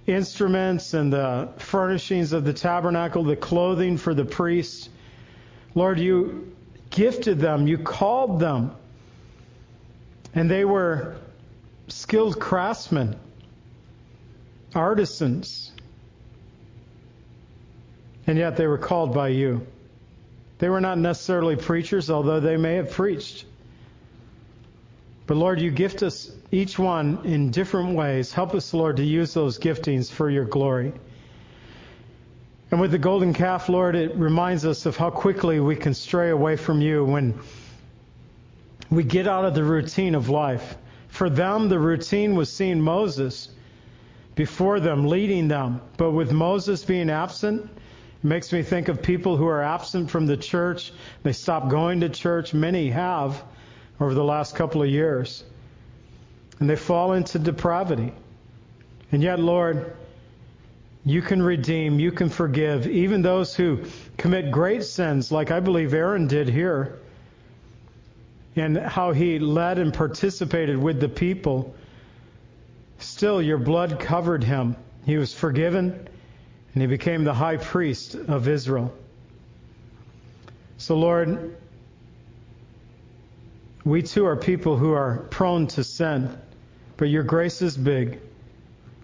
[0.07, 4.89] instruments and the furnishings of the tabernacle, the clothing for the priests.
[5.75, 6.55] Lord, you
[6.91, 8.73] gifted them, you called them.
[10.35, 11.17] And they were
[11.89, 13.17] skilled craftsmen,
[14.75, 15.73] artisans.
[18.27, 19.67] And yet they were called by you.
[20.59, 23.45] They were not necessarily preachers, although they may have preached.
[25.27, 28.33] But Lord, you gift us each one in different ways.
[28.33, 30.93] Help us, Lord, to use those giftings for your glory.
[32.71, 36.31] And with the golden calf, Lord, it reminds us of how quickly we can stray
[36.31, 37.35] away from you when
[38.91, 40.77] we get out of the routine of life.
[41.09, 43.51] For them, the routine was seeing Moses
[44.35, 45.81] before them, leading them.
[45.97, 47.69] But with Moses being absent,
[48.23, 50.93] it makes me think of people who are absent from the church.
[51.23, 52.55] They stop going to church.
[52.55, 53.43] Many have
[54.01, 55.45] over the last couple of years.
[56.59, 58.13] And they fall into depravity.
[59.13, 59.95] And yet, Lord,
[61.05, 63.85] you can redeem, you can forgive, even those who
[64.17, 66.99] commit great sins, like I believe Aaron did here,
[68.57, 71.77] and how he led and participated with the people.
[72.99, 74.75] Still, your blood covered him.
[75.05, 76.09] He was forgiven,
[76.77, 78.93] and he became the high priest of Israel.
[80.77, 81.57] So, Lord,
[83.83, 86.37] we too are people who are prone to sin,
[86.99, 88.21] but your grace is big,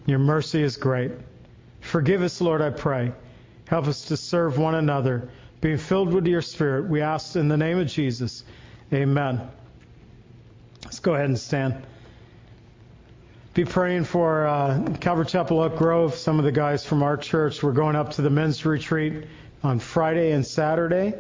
[0.05, 1.12] your mercy is great.
[1.81, 3.11] Forgive us, Lord, I pray.
[3.68, 5.31] Help us to serve one another,
[5.62, 6.91] being filled with your Spirit.
[6.91, 8.45] We ask in the name of Jesus.
[8.93, 9.49] Amen.
[10.85, 11.87] Let's go ahead and stand.
[13.55, 16.14] Be praying for uh, Calvary Chapel Oak Grove.
[16.14, 17.62] Some of the guys from our church.
[17.62, 19.26] We're going up to the men's retreat
[19.62, 21.12] on Friday and Saturday.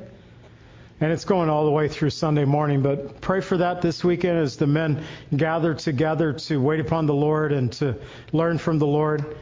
[1.02, 2.80] And it's going all the way through Sunday morning.
[2.80, 5.04] But pray for that this weekend as the men
[5.36, 7.96] gather together to wait upon the Lord and to
[8.32, 9.36] learn from the Lord.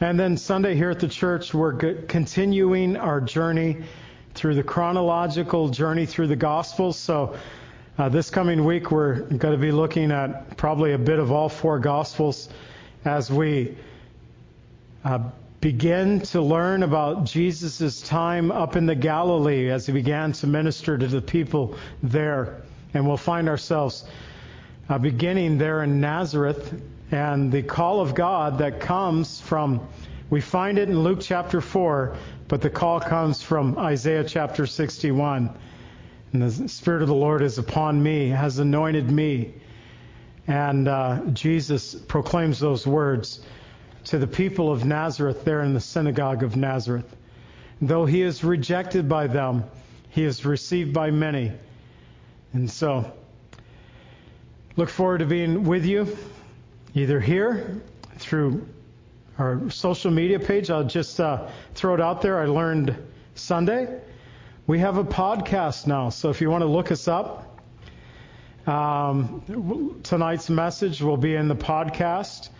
[0.00, 3.84] And then Sunday here at the church, we're continuing our journey
[4.32, 6.98] through the chronological journey through the Gospels.
[6.98, 7.36] So
[7.98, 11.48] uh, this coming week, we're going to be looking at probably a bit of all
[11.48, 12.48] four Gospels
[13.04, 13.76] as we
[15.04, 15.18] uh,
[15.60, 20.96] begin to learn about Jesus' time up in the Galilee as he began to minister
[20.96, 22.62] to the people there.
[22.94, 24.04] And we'll find ourselves
[24.88, 26.80] uh, beginning there in Nazareth
[27.10, 29.88] and the call of God that comes from,
[30.30, 35.52] we find it in Luke chapter 4, but the call comes from Isaiah chapter 61.
[36.32, 39.54] And the Spirit of the Lord is upon me, has anointed me.
[40.46, 43.40] And uh, Jesus proclaims those words
[44.04, 47.16] to the people of Nazareth there in the synagogue of Nazareth.
[47.80, 49.64] Though he is rejected by them,
[50.10, 51.52] he is received by many.
[52.52, 53.12] And so,
[54.76, 56.16] look forward to being with you
[56.94, 57.80] either here
[58.16, 58.66] through
[59.38, 60.70] our social media page.
[60.70, 62.40] I'll just uh, throw it out there.
[62.40, 62.96] I learned
[63.34, 64.00] Sunday.
[64.68, 67.58] We have a podcast now, so if you want to look us up,
[68.66, 72.50] um, tonight's message will be in the podcast.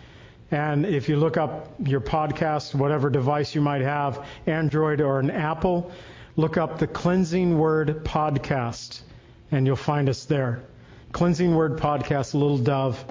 [0.49, 5.29] And if you look up your podcast, whatever device you might have, Android or an
[5.29, 5.91] Apple,
[6.35, 9.01] look up the Cleansing Word Podcast,
[9.51, 10.63] and you'll find us there.
[11.11, 13.05] Cleansing Word Podcast, Little Dove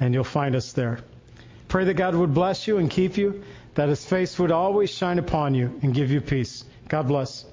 [0.00, 0.98] and you'll find us there.
[1.68, 3.42] Pray that God would bless you and keep you,
[3.74, 6.64] that his face would always shine upon you and give you peace.
[6.88, 7.46] God bless.